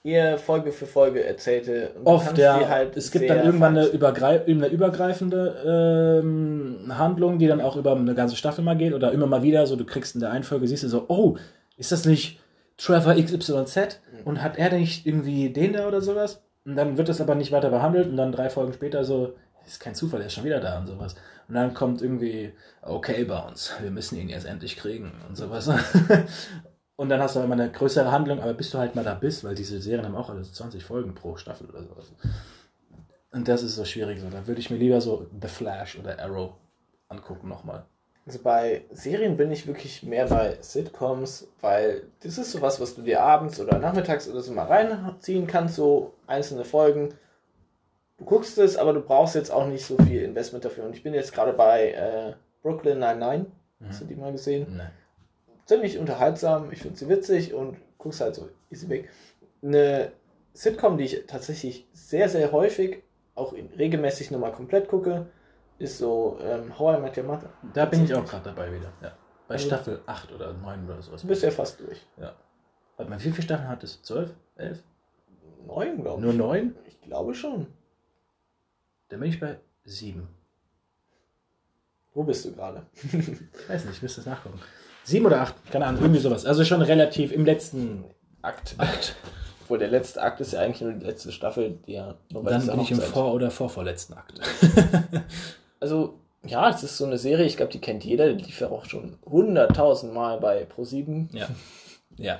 [0.03, 1.91] eher Folge für Folge erzählte.
[2.03, 2.67] Oft, ja.
[2.67, 7.77] halt es gibt dann irgendwann eine, fein- übergrei eine übergreifende ähm, Handlung, die dann auch
[7.77, 10.31] über eine ganze Staffel mal geht oder immer mal wieder so, du kriegst in der
[10.31, 11.37] einen Folge, siehst du so, oh,
[11.77, 12.39] ist das nicht
[12.77, 16.41] Trevor XYZ und hat er nicht irgendwie den da oder sowas?
[16.65, 19.35] Und dann wird das aber nicht weiter behandelt und dann drei Folgen später so,
[19.65, 21.15] ist kein Zufall, er ist schon wieder da und sowas.
[21.47, 25.69] Und dann kommt irgendwie, okay, Bounce, wir müssen ihn jetzt endlich kriegen und sowas.
[26.95, 29.43] Und dann hast du immer eine größere Handlung, aber bis du halt mal da bist,
[29.43, 32.11] weil diese Serien haben auch alles 20 Folgen pro Staffel oder sowas.
[33.31, 34.19] Und das ist so schwierig.
[34.21, 34.29] So.
[34.29, 36.53] Da würde ich mir lieber so The Flash oder Arrow
[37.09, 37.85] angucken nochmal.
[38.25, 43.01] Also bei Serien bin ich wirklich mehr bei Sitcoms, weil das ist sowas, was du
[43.01, 47.09] dir abends oder nachmittags oder so mal reinziehen kannst, so einzelne Folgen.
[48.17, 50.85] Du guckst es, aber du brauchst jetzt auch nicht so viel Investment dafür.
[50.85, 53.51] Und ich bin jetzt gerade bei äh, Brooklyn 99.
[53.85, 54.77] Hast du die mal gesehen?
[54.77, 54.83] Nee.
[55.65, 56.71] Ziemlich unterhaltsam.
[56.71, 59.09] Ich finde sie witzig und guck's halt so easy weg.
[59.61, 60.11] Eine
[60.53, 63.03] Sitcom, die ich tatsächlich sehr, sehr häufig,
[63.35, 65.27] auch regelmäßig nochmal komplett gucke,
[65.79, 67.49] ist so ähm, How I Met Your Mother.
[67.73, 68.91] Da bin ich auch gerade dabei wieder.
[69.01, 69.17] Ja.
[69.47, 71.21] Bei Also- Staffel 8 oder 9 oder sowas.
[71.21, 72.05] Du bist ja fast durch.
[72.17, 74.01] Warte mal, wie viele Staffeln hat es?
[74.03, 74.31] 12?
[74.55, 74.83] 11?
[75.65, 76.23] Neun, glaube ich.
[76.25, 76.75] Nur 9?
[76.87, 77.67] Ich glaube schon.
[79.09, 80.27] Dann bin ich bei 7.
[82.13, 82.85] Wo bist du gerade?
[83.01, 84.59] Ich weiß nicht, ich müsste es nachgucken.
[85.03, 85.71] 7 oder 8?
[85.71, 86.45] Keine Ahnung, irgendwie sowas.
[86.45, 88.03] Also schon relativ im letzten
[88.41, 88.75] Akt.
[88.77, 89.15] Akt.
[89.63, 92.51] Obwohl der letzte Akt ist ja eigentlich nur die letzte Staffel, die ja nur bei
[92.51, 94.39] Dann bin ich im vor- oder vorvorletzten Akt.
[95.79, 96.13] Also,
[96.45, 98.85] ja, es ist so eine Serie, ich glaube, die kennt jeder, die lief ja auch
[98.85, 101.27] schon hunderttausend Mal bei Pro7.
[101.35, 101.47] ja.
[102.15, 102.39] Ja.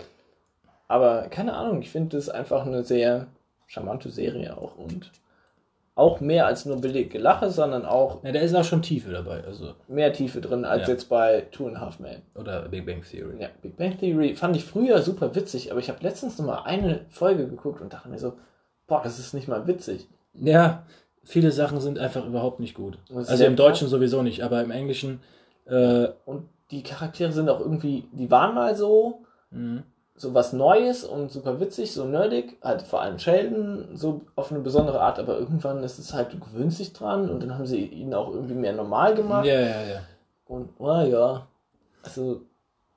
[0.88, 3.28] Aber keine Ahnung, ich finde das einfach eine sehr
[3.68, 5.11] charmante Serie auch und
[5.96, 8.32] auch mehr als nur billige Lache, sondern auch ja.
[8.32, 9.44] Da ist auch schon Tiefe dabei.
[9.44, 10.94] Also, mehr Tiefe drin als Ja.
[10.94, 12.22] jetzt bei Two and a Half Men.
[12.36, 13.39] oder Big Bang Theory.
[13.39, 16.64] Ja, Big Bang Theory fand ich früher super witzig, aber ich habe letztens noch mal
[16.64, 18.34] eine Folge geguckt und dachte mir so,
[18.88, 20.08] boah, das ist nicht mal witzig.
[20.34, 20.84] Ja,
[21.24, 22.98] viele Sachen sind einfach überhaupt nicht gut.
[23.14, 25.20] Also im Deutschen sowieso nicht, aber im Englischen.
[25.66, 29.22] Äh, Und die Charaktere sind auch irgendwie, die waren mal so,
[29.52, 29.84] mh.
[30.16, 34.59] So was Neues und super witzig, so nerdig, halt vor allem Sheldon, so auf eine
[34.61, 37.86] besondere Art, aber irgendwann ist es halt, du gewöhnst dich dran und dann haben sie
[37.86, 39.45] ihn auch irgendwie mehr normal gemacht.
[39.45, 40.01] ja, ja, ja.
[40.45, 41.47] Und, oh ja,
[42.03, 42.41] also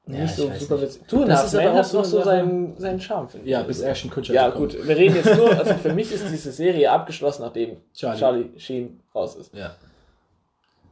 [0.06, 1.02] Ja, nicht ich so super witzig.
[1.08, 3.52] Two and Half ist aber Men auch hat noch so seinen, seinen Charme, finde ich.
[3.52, 4.74] Ja, bis Ashton Kutcher Ja, kommt.
[4.74, 8.18] gut, wir reden jetzt nur, also für mich ist diese Serie abgeschlossen, nachdem Charlie.
[8.18, 9.54] Charlie, Sheen raus ist.
[9.54, 9.74] Ja.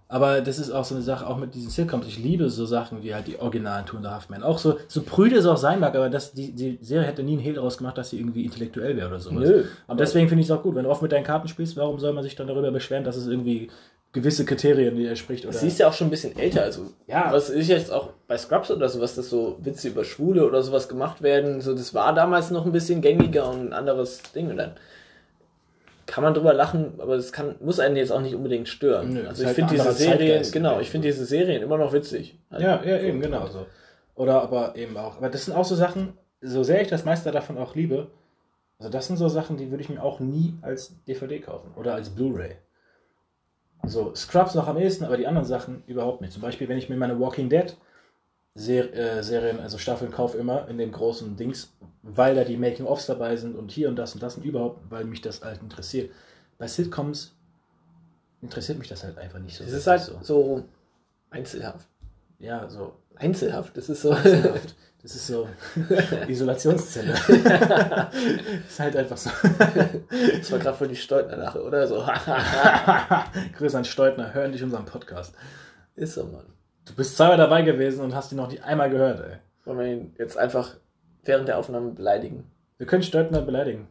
[0.07, 2.07] Aber das ist auch so eine Sache, auch mit diesen Sitcoms.
[2.07, 4.43] Ich liebe so Sachen wie halt die originalen Two and a Half Men.
[4.43, 7.33] Auch so, so prüde es auch sein mag, aber das, die, die Serie hätte nie
[7.33, 9.49] einen Hehl daraus gemacht, dass sie irgendwie intellektuell wäre oder sowas.
[9.49, 10.75] Nö, Und deswegen finde ich es auch gut.
[10.75, 13.17] Wenn du oft mit deinen Karten spielst, warum soll man sich dann darüber beschweren, dass
[13.17, 13.71] es irgendwie
[14.13, 15.45] gewisse Kriterien, die er spricht?
[15.47, 17.33] Oder Sie ist ja auch schon ein bisschen älter, also Ja.
[17.33, 20.89] was ich jetzt auch bei Scrubs oder sowas, dass so Witze über Schwule oder sowas
[20.89, 24.59] gemacht werden, so das war damals noch ein bisschen gängiger und ein anderes Ding und
[24.59, 24.73] dann
[26.07, 29.15] kann man drüber lachen, aber das kann, muss einen jetzt auch nicht unbedingt stören.
[29.15, 32.39] Nö, also ich halt finde diese Serien, genau, ich finde diese Serien immer noch witzig.
[32.51, 33.67] Ja, ja, eben, genau so.
[34.15, 35.17] Oder aber eben auch.
[35.17, 38.09] Aber das sind auch so Sachen, so sehr ich das meiste davon auch liebe,
[38.79, 41.95] also das sind so Sachen, die würde ich mir auch nie als DVD kaufen oder
[41.95, 42.57] als Blu-ray.
[43.79, 46.33] Also Scrubs noch am ehesten, aber die anderen Sachen überhaupt nicht.
[46.33, 47.77] Zum Beispiel, wenn ich mir meine Walking Dead
[48.55, 53.07] Ser äh, Serien, also Staffeln kaufe immer in dem großen Dings, weil da die Making-ofs
[53.07, 56.13] dabei sind und hier und das und das und überhaupt, weil mich das halt interessiert.
[56.59, 57.35] Bei Sitcoms
[58.43, 59.65] interessiert mich das halt einfach nicht so.
[59.65, 60.65] Es ist halt so
[61.31, 61.89] einzelhaft.
[62.39, 64.11] ja, so Einzelhaft, das ist so.
[64.11, 64.75] Einzelhaft.
[65.03, 65.47] Das ist so
[66.29, 67.13] Isolationszelle.
[68.67, 69.29] ist halt einfach so.
[70.09, 71.87] Das war gerade voll die Steutner-Lache, oder?
[71.87, 71.97] So.
[73.59, 75.35] Grüße an Steutner, hören dich unseren Podcast.
[75.95, 76.54] ist so, Mann.
[76.85, 79.37] Du bist zweimal dabei gewesen und hast ihn noch nicht einmal gehört, ey.
[79.64, 80.76] Wollen wir ihn jetzt einfach
[81.24, 82.51] während der Aufnahme beleidigen?
[82.76, 83.89] Wir können Steutner beleidigen.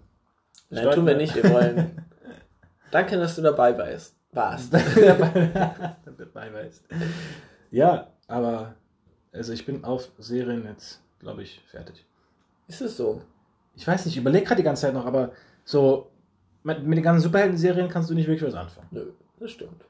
[0.69, 1.35] Nein, tun wir nicht.
[1.35, 2.05] Wir wollen.
[2.91, 4.15] Danke, dass du dabei warst.
[4.31, 4.73] warst.
[4.73, 6.83] dabei weißt.
[7.71, 8.75] Ja, aber
[9.31, 12.05] also ich bin auf Serien jetzt, glaube ich, fertig.
[12.67, 13.21] Ist es so?
[13.75, 15.31] Ich weiß nicht, ich überlege gerade die ganze Zeit noch, aber
[15.65, 16.11] so
[16.61, 18.87] mit, mit den ganzen Superhelden-Serien kannst du nicht wirklich was anfangen.
[18.91, 19.85] Nö, das stimmt.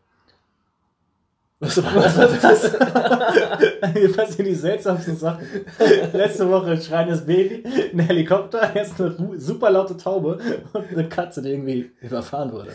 [1.63, 3.93] Was war das?
[3.93, 5.45] Hier passieren die seltsamsten Sachen.
[6.11, 10.39] Letzte Woche ein schreiendes Baby, ein Helikopter, jetzt eine super laute Taube
[10.73, 12.71] und eine Katze, die irgendwie überfahren wurde.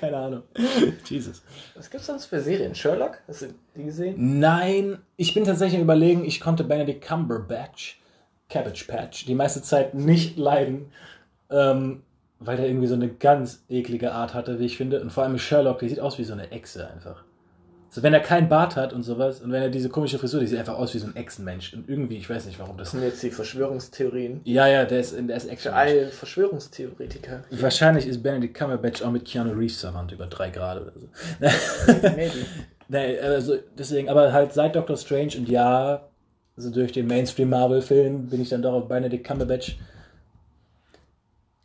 [0.00, 0.42] Keine Ahnung.
[1.04, 1.42] Jesus.
[1.74, 2.74] Was gibt's sonst für Serien?
[2.74, 3.18] Sherlock?
[3.28, 3.46] Hast du
[3.76, 4.38] die gesehen?
[4.40, 8.00] Nein, ich bin tatsächlich überlegen, ich konnte Benedict Cumberbatch,
[8.48, 10.90] Cabbage Patch, die meiste Zeit nicht leiden,
[11.50, 12.02] ähm,
[12.40, 15.00] weil der irgendwie so eine ganz eklige Art hatte, wie ich finde.
[15.02, 17.24] Und vor allem Sherlock, der sieht aus wie so eine Echse einfach.
[17.90, 20.46] So, wenn er keinen Bart hat und sowas und wenn er diese komische Frisur, die
[20.46, 21.72] sieht einfach aus wie so ein Echsenmensch.
[21.72, 22.88] Und irgendwie, ich weiß nicht, warum das.
[22.88, 24.42] Das sind jetzt die Verschwörungstheorien.
[24.44, 25.72] Ja, ja, der ist, der ist Action.
[25.72, 27.44] alle Verschwörungstheoretiker.
[27.50, 31.08] Wahrscheinlich ist Benedict Cumberbatch auch mit Keanu Reeves verwandt über drei Grad oder so.
[32.02, 32.32] Maybe.
[32.90, 36.08] Nee, also deswegen, aber halt seit Doctor Strange und ja,
[36.56, 39.76] also durch den Mainstream-Marvel-Film bin ich dann doch auf Benedict Cumberbatch.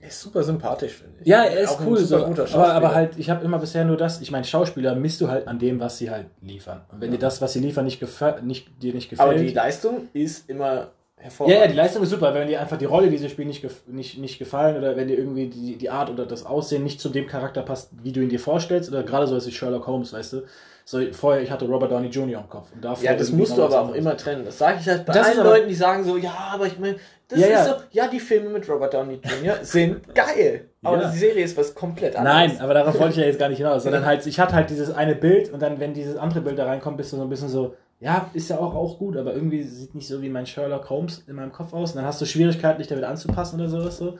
[0.03, 1.27] Er ist super sympathisch, finde ich.
[1.27, 2.73] Ja, er ist Auch cool, so, guter aber, Schauspieler.
[2.73, 5.59] aber halt, ich habe immer bisher nur das, ich meine, Schauspieler misst du halt an
[5.59, 6.81] dem, was sie halt liefern.
[6.91, 8.01] Und wenn dir das, was sie liefern, nicht,
[8.43, 9.29] nicht dir nicht gefällt.
[9.29, 11.61] Aber die Leistung ist immer ja, hervorragend.
[11.61, 14.17] ja, die Leistung ist super, wenn dir einfach die Rolle, die sie spielen, nicht, nicht,
[14.17, 17.25] nicht gefallen oder wenn dir irgendwie die, die Art oder das Aussehen nicht zu dem
[17.25, 20.41] Charakter passt, wie du ihn dir vorstellst, oder gerade so als Sherlock Holmes, weißt du.
[20.85, 22.41] So, vorher, ich hatte Robert Downey Jr.
[22.41, 22.67] im Kopf.
[22.73, 24.43] Und Ja, das musst du aber auch immer trennen.
[24.43, 26.77] Das sage ich halt bei Das allen aber- Leuten, die sagen so, ja, aber ich
[26.77, 26.97] meine,
[27.29, 27.65] das Ja, ist ja.
[27.65, 29.55] so, ja, die Filme mit Robert Downey Jr.
[29.63, 30.65] sind geil.
[30.83, 31.09] Aber Ja.
[31.11, 32.35] die Serie ist was komplett anderes.
[32.35, 34.69] Nein, aber darauf wollte ich ja jetzt gar nicht hinaus, sondern halt, ich hatte halt
[34.69, 37.29] dieses eine Bild und dann, wenn dieses andere Bild da reinkommt, bist du so ein
[37.29, 40.45] bisschen so, ja, ist ja auch, auch gut, aber irgendwie sieht nicht so wie mein
[40.45, 41.91] Sherlock Holmes in meinem Kopf aus.
[41.91, 44.17] Und dann hast du Schwierigkeiten, dich damit anzupassen oder sowas so.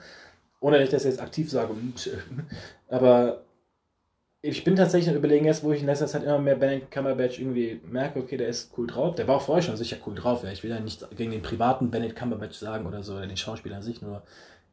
[0.60, 1.68] Ohne dass ich das jetzt aktiv sage.
[2.88, 3.42] Aber
[4.46, 7.80] ich bin tatsächlich überlegen jetzt, wo ich in letzter Zeit immer mehr Benedict Cumberbatch irgendwie
[7.90, 9.14] merke, okay, der ist cool drauf.
[9.14, 10.44] Der war auch vorher schon sicher cool drauf.
[10.44, 10.50] Ja.
[10.50, 13.76] Ich will ja nichts gegen den privaten Benedict Cumberbatch sagen oder so, oder den Schauspieler
[13.76, 14.22] an sich, nur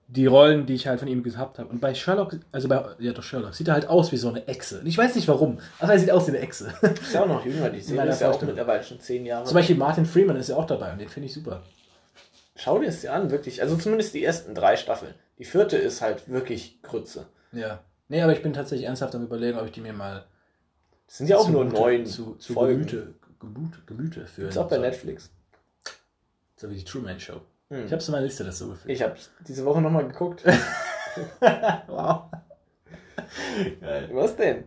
[0.10, 1.70] die Rollen, die ich halt von ihm gehabt habe.
[1.70, 4.46] Und bei Sherlock, also bei, ja doch Sherlock, sieht er halt aus wie so eine
[4.46, 4.82] Echse.
[4.82, 6.74] Und ich weiß nicht warum, aber er sieht aus wie eine Echse.
[7.02, 9.46] Ist ja auch noch jünger, die Serie ist ja auch mittlerweile schon zehn Jahre.
[9.46, 11.62] Zum Beispiel Martin Freeman ist ja auch dabei und den finde ich super.
[12.58, 13.62] Schau dir es dir an, wirklich.
[13.62, 15.14] Also zumindest die ersten drei Staffeln.
[15.40, 17.28] Die vierte ist halt wirklich Krütze.
[17.54, 17.80] Ja.
[18.12, 20.26] Nee, aber ich bin tatsächlich ernsthaft am überlegen, ob ich die mir mal
[21.08, 22.86] Das sind ja auch nur neun zu, zu Folgen.
[22.86, 24.50] Gemüte, Gemüte, Gemüte führen.
[24.50, 24.80] Ist auch bei.
[24.80, 25.32] Netflix.
[26.58, 27.40] So wie die Truman Show.
[27.70, 27.86] Hm.
[27.86, 28.94] Ich habe es in meiner Liste das so gefühlt.
[28.94, 29.16] Ich habe
[29.48, 30.44] diese Woche nochmal geguckt.
[31.88, 32.24] wow.
[33.80, 34.10] Geil.
[34.12, 34.66] Was denn?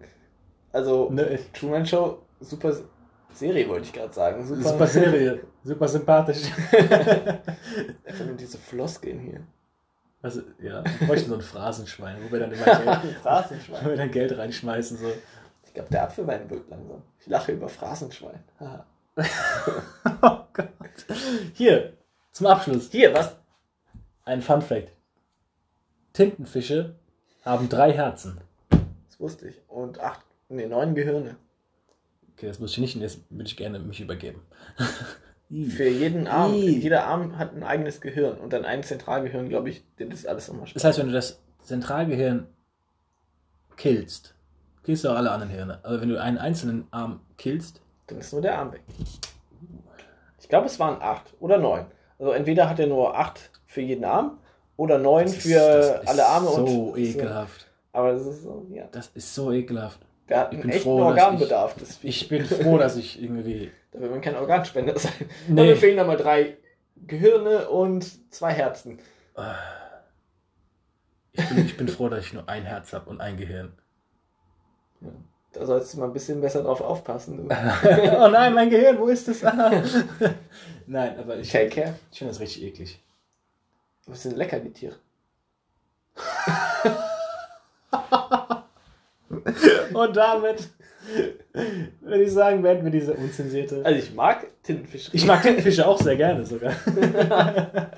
[0.72, 2.74] Also, Ne, Truman Show, super
[3.34, 4.42] Serie, wollte ich gerade sagen.
[4.46, 6.44] Super, super Serie, super sympathisch.
[8.06, 9.46] Einfach nur diese Floskeln hier.
[10.24, 13.20] Also, ja, wir bräuchten so ein Phrasenschwein, wo wir dann immer Geld,
[13.84, 14.96] wo wir dann Geld reinschmeißen.
[14.96, 15.12] So.
[15.66, 17.02] Ich glaube, der Apfelwein wirkt langsam.
[17.20, 18.42] Ich lache über Phrasenschwein.
[20.22, 20.68] Oh Gott.
[21.52, 21.92] Hier,
[22.32, 22.90] zum Abschluss.
[22.90, 23.36] Hier, was?
[24.24, 24.92] Ein Fun Fact.
[26.14, 26.94] Tintenfische
[27.44, 28.40] haben drei Herzen.
[28.70, 29.60] Das wusste ich.
[29.68, 31.36] Und acht, nee, neun Gehirne.
[32.32, 34.40] Okay, das muss ich nicht, und jetzt würde ich gerne mich übergeben.
[35.50, 36.54] Für jeden Arm.
[36.54, 36.78] Ih.
[36.78, 38.38] Jeder Arm hat ein eigenes Gehirn.
[38.38, 41.40] Und dann ein Zentralgehirn, glaube ich, der das alles nochmal Das heißt, wenn du das
[41.62, 42.46] Zentralgehirn
[43.76, 44.34] killst,
[44.82, 45.80] killst du auch alle anderen Hirne.
[45.82, 48.82] Aber wenn du einen einzelnen Arm killst, Dann ist nur der Arm weg.
[50.40, 51.86] Ich glaube, es waren acht oder neun.
[52.18, 54.38] Also entweder hat er nur acht für jeden Arm
[54.76, 56.98] oder neun ist- für das ist alle Arme so und.
[56.98, 57.66] ekelhaft.
[57.92, 58.88] Aber das ist so, ja.
[58.92, 60.00] Das ist so ekelhaft.
[60.28, 61.74] Der hat Ich einen echten froh, Organbedarf.
[62.00, 62.08] Vieh.
[62.08, 63.70] Ich bin froh, dass ich irgendwie.
[63.94, 65.12] Da will man kein Organspender sein.
[65.48, 65.66] Nee.
[65.68, 66.58] Mir fehlen da mal drei
[67.06, 68.98] Gehirne und zwei Herzen.
[71.32, 73.72] Ich bin, ich bin froh, dass ich nur ein Herz habe und ein Gehirn.
[75.52, 77.48] Da sollst du mal ein bisschen besser drauf aufpassen.
[78.18, 79.42] Oh nein, mein Gehirn, wo ist das?
[80.86, 81.94] Nein, aber ich, Take care.
[82.10, 83.00] ich finde das richtig eklig.
[84.06, 84.96] Was sind lecker, die Tiere.
[89.94, 90.68] Und damit
[92.00, 93.84] würde ich sagen, werden wir diese unzensierte.
[93.84, 95.10] Also ich mag Tintenfisch.
[95.12, 96.72] Ich mag Tintenfische auch sehr gerne sogar.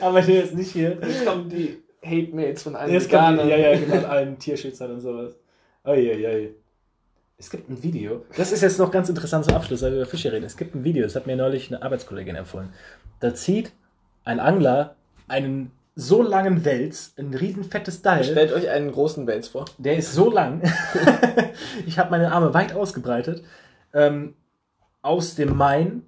[0.00, 0.98] aber ich will jetzt nicht hier.
[1.00, 3.48] Jetzt kommen die Hate-Mails von allen Jetzt kommt die, Veganern.
[3.48, 5.34] ja, ja, genau, allen Tierschützern und sowas.
[5.84, 6.54] Uiuiui.
[7.38, 8.24] Es gibt ein Video.
[8.36, 10.44] Das ist jetzt noch ganz interessant zum Abschluss, weil wir über Fische reden.
[10.44, 12.68] Es gibt ein Video, das hat mir neulich eine Arbeitskollegin empfohlen.
[13.18, 13.72] Da zieht
[14.24, 14.94] ein Angler
[15.26, 18.24] einen so langen Wels, ein riesen fettes Teil.
[18.24, 19.66] Stellt euch einen großen Wels vor.
[19.78, 20.62] Der ist so lang.
[21.86, 23.42] ich habe meine Arme weit ausgebreitet.
[23.92, 24.34] Ähm,
[25.02, 26.02] aus dem Main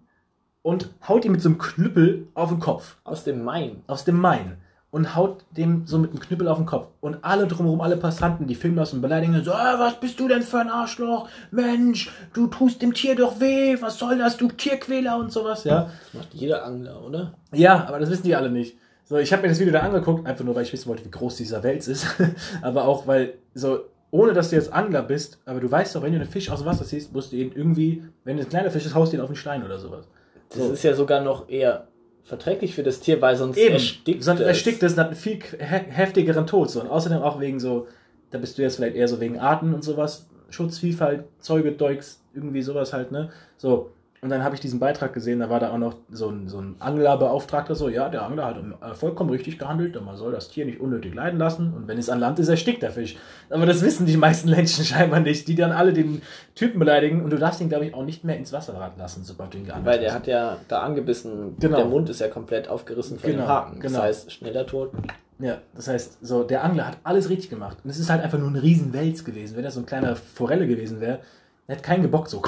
[0.63, 2.97] und haut ihm mit so einem Knüppel auf den Kopf.
[3.05, 3.83] Aus dem Main.
[3.87, 4.57] Aus dem Main.
[4.91, 6.89] Und haut dem so mit einem Knüppel auf den Kopf.
[7.01, 10.29] Und alle drumherum, alle Passanten, die filmen das und beleidigen so, ah, was bist du
[10.29, 11.29] denn für ein Arschloch?
[11.51, 15.91] Mensch, du tust dem Tier doch weh, was soll das, du Tierquäler und sowas, ja.
[16.01, 17.35] Das macht jeder Angler, oder?
[17.53, 18.79] Ja, aber das wissen die alle nicht.
[19.05, 21.11] So, ich habe mir das Video da angeguckt, einfach nur, weil ich wissen wollte, wie
[21.11, 22.07] groß dieser Wels ist.
[22.63, 23.81] aber auch, weil, so,
[24.11, 26.61] ohne dass du jetzt Angler bist, aber du weißt doch, wenn du einen Fisch aus
[26.61, 29.17] dem Wasser ziehst, musst du ihn irgendwie, wenn es ein kleiner Fisch ist, haust du
[29.17, 30.07] ihn auf den Stein oder sowas.
[30.51, 31.89] Das ist ja sogar noch eher
[32.23, 34.47] verträglich für das Tier, weil sonst Eben, erstickt sonst es.
[34.47, 36.71] erstickt es und hat einen viel he- heftigeren Tod.
[36.71, 36.81] So.
[36.81, 37.87] Und außerdem auch wegen so,
[38.31, 42.23] da bist du jetzt vielleicht eher so wegen Arten und sowas, Schutz, Vielfalt, Zeuge, Deuks,
[42.33, 43.31] irgendwie sowas halt, ne?
[43.59, 43.91] So.
[44.25, 46.59] Und dann habe ich diesen Beitrag gesehen, da war da auch noch so ein, so
[46.59, 50.49] ein Anglerbeauftragter, so, ja, der Angler hat äh, vollkommen richtig gehandelt, und man soll das
[50.49, 53.17] Tier nicht unnötig leiden lassen und wenn es an Land ist, erstickt der Fisch.
[53.51, 56.23] Aber das wissen die meisten Menschen scheinbar nicht, die dann alle den
[56.55, 59.25] Typen beleidigen und du darfst ihn, glaube ich, auch nicht mehr ins Wasser raten lassen,
[59.25, 60.15] sobald du ihn geangelt Weil der hast.
[60.21, 61.77] hat ja da angebissen, Genau.
[61.77, 63.81] der Mund ist ja komplett aufgerissen von Genau, dem Haken.
[63.83, 64.05] Das genau.
[64.05, 64.93] heißt, schneller tot.
[65.39, 67.77] Ja, das heißt, so, der Angler hat alles richtig gemacht.
[67.85, 69.55] Und es ist halt einfach nur ein riesen Wels gewesen.
[69.55, 71.19] Wenn das so ein kleiner Forelle gewesen wäre,
[71.69, 72.41] der hätte keinen gebockt, so.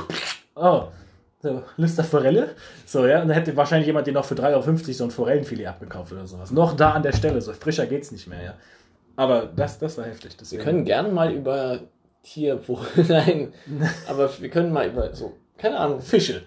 [0.55, 0.85] Oh,
[1.43, 2.51] so, Lüster Forelle.
[2.87, 5.67] So, ja, und dann hätte wahrscheinlich jemand den noch für 3,50 Euro so ein Forellenfilet
[5.67, 6.51] abgekauft oder sowas.
[6.51, 8.55] Noch da an der Stelle, so frischer geht's nicht mehr, ja.
[9.17, 10.33] Aber das, das war heftig.
[10.33, 10.63] Wir Deswegen.
[10.63, 11.81] können gerne mal über
[12.23, 13.53] Tierwohl, nein,
[14.09, 16.43] aber wir können mal über so, keine Ahnung, Fische.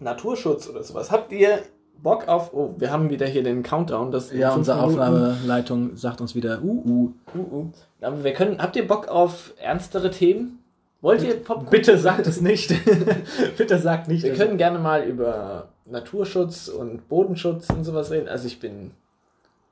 [0.00, 1.10] Naturschutz oder sowas.
[1.10, 1.58] Habt ihr
[2.00, 6.20] Bock auf, oh, wir haben wieder hier den Countdown, das Ja, unsere Minuten- Aufnahmeleitung sagt
[6.20, 7.12] uns wieder, uh, uh.
[7.36, 7.72] Uh, uh.
[8.00, 10.62] Aber wir können, habt ihr Bock auf ernstere Themen?
[11.00, 11.70] Wollt ihr Popcorn?
[11.70, 12.72] Bitte sagt es nicht.
[13.56, 14.24] Bitte sagt nicht.
[14.24, 18.28] Wir also- können gerne mal über Naturschutz und Bodenschutz und sowas reden.
[18.28, 18.90] Also ich bin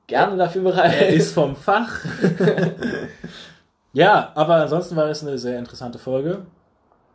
[0.07, 0.93] gerne dafür bereit.
[1.01, 1.99] Er ist vom Fach.
[3.93, 6.45] ja, aber ansonsten war es eine sehr interessante Folge.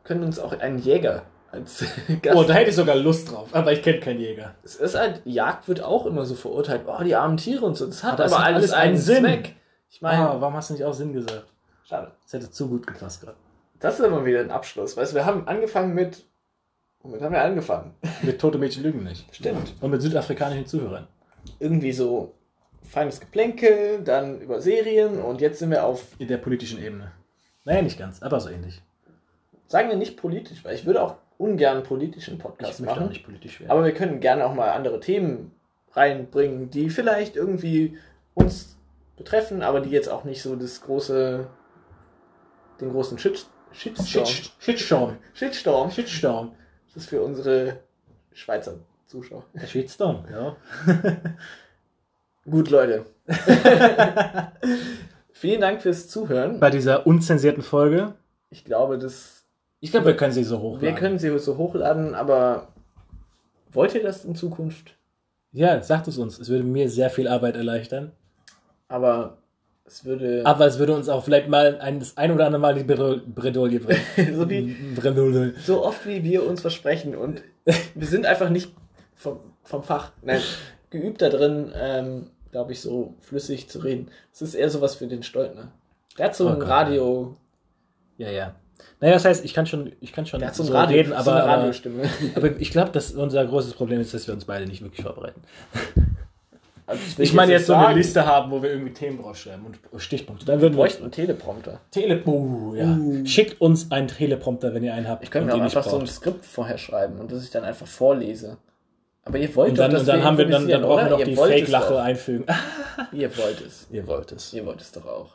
[0.04, 1.84] können uns auch einen Jäger als
[2.22, 2.36] Gast.
[2.36, 3.48] Oh, da hätte ich sogar Lust drauf.
[3.52, 4.54] Aber ich kenne keinen Jäger.
[4.62, 6.82] es ist halt, Jagd wird auch immer so verurteilt.
[6.86, 7.86] Oh, die armen Tiere und so.
[7.86, 9.24] Das hat Aber aber, alles alles einen einen Sinn.
[9.24, 9.54] Zweck.
[9.90, 11.44] Ich meine, Ah, warum hast du nicht auch Sinn gesagt?
[11.84, 12.10] schade.
[12.24, 13.36] Das hätte zu gut gepasst gerade.
[13.82, 14.96] Das ist immer wieder ein Abschluss.
[14.96, 16.24] Weißt du, wir haben angefangen mit.
[17.02, 17.94] Womit haben wir angefangen?
[18.22, 19.26] Mit Tote Mädchen lügen nicht.
[19.34, 19.74] Stimmt.
[19.80, 21.08] Und mit südafrikanischen Zuhörern.
[21.58, 22.32] Irgendwie so
[22.88, 27.10] feines Geplänkel, dann über Serien und jetzt sind wir auf, In der politischen Ebene.
[27.64, 28.82] Naja, nicht ganz, aber so ähnlich.
[29.66, 33.06] sagen wir nicht politisch, weil ich würde auch ungern einen politischen Ich Podcast möchte machen.
[33.06, 33.72] auch nicht politisch werden.
[33.72, 35.50] Aber wir können gerne auch mal andere Themen
[35.92, 37.98] reinbringen, die vielleicht irgendwie
[38.34, 38.76] uns
[39.16, 41.48] betreffen, aber die jetzt auch nicht so das große,
[42.80, 44.26] den großen Shit, Shitstorm.
[44.26, 45.16] Shit, Shitstorm.
[45.34, 45.90] Shitstorm.
[45.90, 46.52] Shitstorm.
[46.94, 47.80] Das ist für unsere
[48.32, 48.74] Schweizer
[49.06, 49.44] Zuschauer.
[49.54, 50.56] Der Shitstorm, ja.
[52.50, 53.06] Gut, Leute.
[55.32, 56.60] Vielen Dank fürs Zuhören.
[56.60, 58.14] Bei dieser unzensierten Folge.
[58.50, 59.44] Ich glaube, das,
[59.80, 60.82] Ich glaube, wir können sie so hochladen.
[60.82, 62.68] wir können sie so hochladen, aber
[63.70, 64.96] wollt ihr das in Zukunft?
[65.52, 66.38] Ja, sagt es uns.
[66.38, 68.12] Es würde mir sehr viel Arbeit erleichtern.
[68.88, 69.38] Aber
[69.84, 70.42] es würde.
[70.44, 73.80] Aber es würde uns auch vielleicht mal ein, das ein oder andere Mal die Bredouille
[73.80, 74.00] bringen.
[74.36, 75.54] so wie Bredouille.
[75.64, 77.42] so oft wie wir uns versprechen und
[77.94, 78.72] wir sind einfach nicht
[79.14, 80.40] vom, vom Fach, nein,
[80.90, 84.08] geübt da drin, ähm, glaube ich, so flüssig zu reden.
[84.32, 85.72] Es ist eher sowas für den Stoltner.
[86.18, 87.36] Der hat so Oh ein Gott, Radio,
[88.18, 88.54] Ja, ja.
[89.00, 91.10] Naja, das heißt, ich kann schon, ich kann schon der hat so so Radio, reden,
[91.10, 91.72] so aber, eine aber,
[92.34, 95.40] aber ich glaube, dass unser großes Problem ist, dass wir uns beide nicht wirklich vorbereiten.
[96.86, 97.94] Also Ich meine jetzt so eine.
[97.94, 100.44] Liste haben, wo wir irgendwie Themen draufschreiben und Stichpunkte.
[100.44, 101.80] Dann würden Wir bräuchten einen Teleprompter.
[101.90, 102.96] Tele oh, ja.
[102.96, 103.24] Uh.
[103.24, 105.22] Schickt uns einen Teleprompter, wenn ihr einen habt.
[105.22, 106.06] Ich könnte mir auch einfach so ein.
[106.06, 108.58] Skript vorher schreiben und das ich dann einfach vorlese.
[109.24, 111.22] Aber ihr wollt Und dann, doch, und dann haben wir dann, dann brauchen wir noch
[111.22, 112.44] die Fake-Lache einfügen.
[113.12, 113.86] Ihr wollt es.
[113.90, 114.52] Ihr wollt es.
[114.52, 115.30] Ihr wollt es doch auch.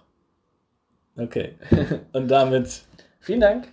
[1.18, 1.56] Okay.
[2.14, 2.82] Und damit
[3.20, 3.68] Vielen Dank.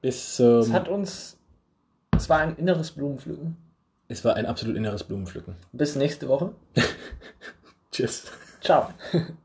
[0.00, 0.60] bis zum.
[0.60, 1.38] Es hat uns.
[2.16, 3.56] Es war ein inneres Blumenpflücken.
[4.12, 5.56] Es war ein absolut inneres Blumenpflücken.
[5.72, 6.52] Bis nächste Woche.
[7.90, 8.24] Tschüss.
[8.60, 8.90] Ciao.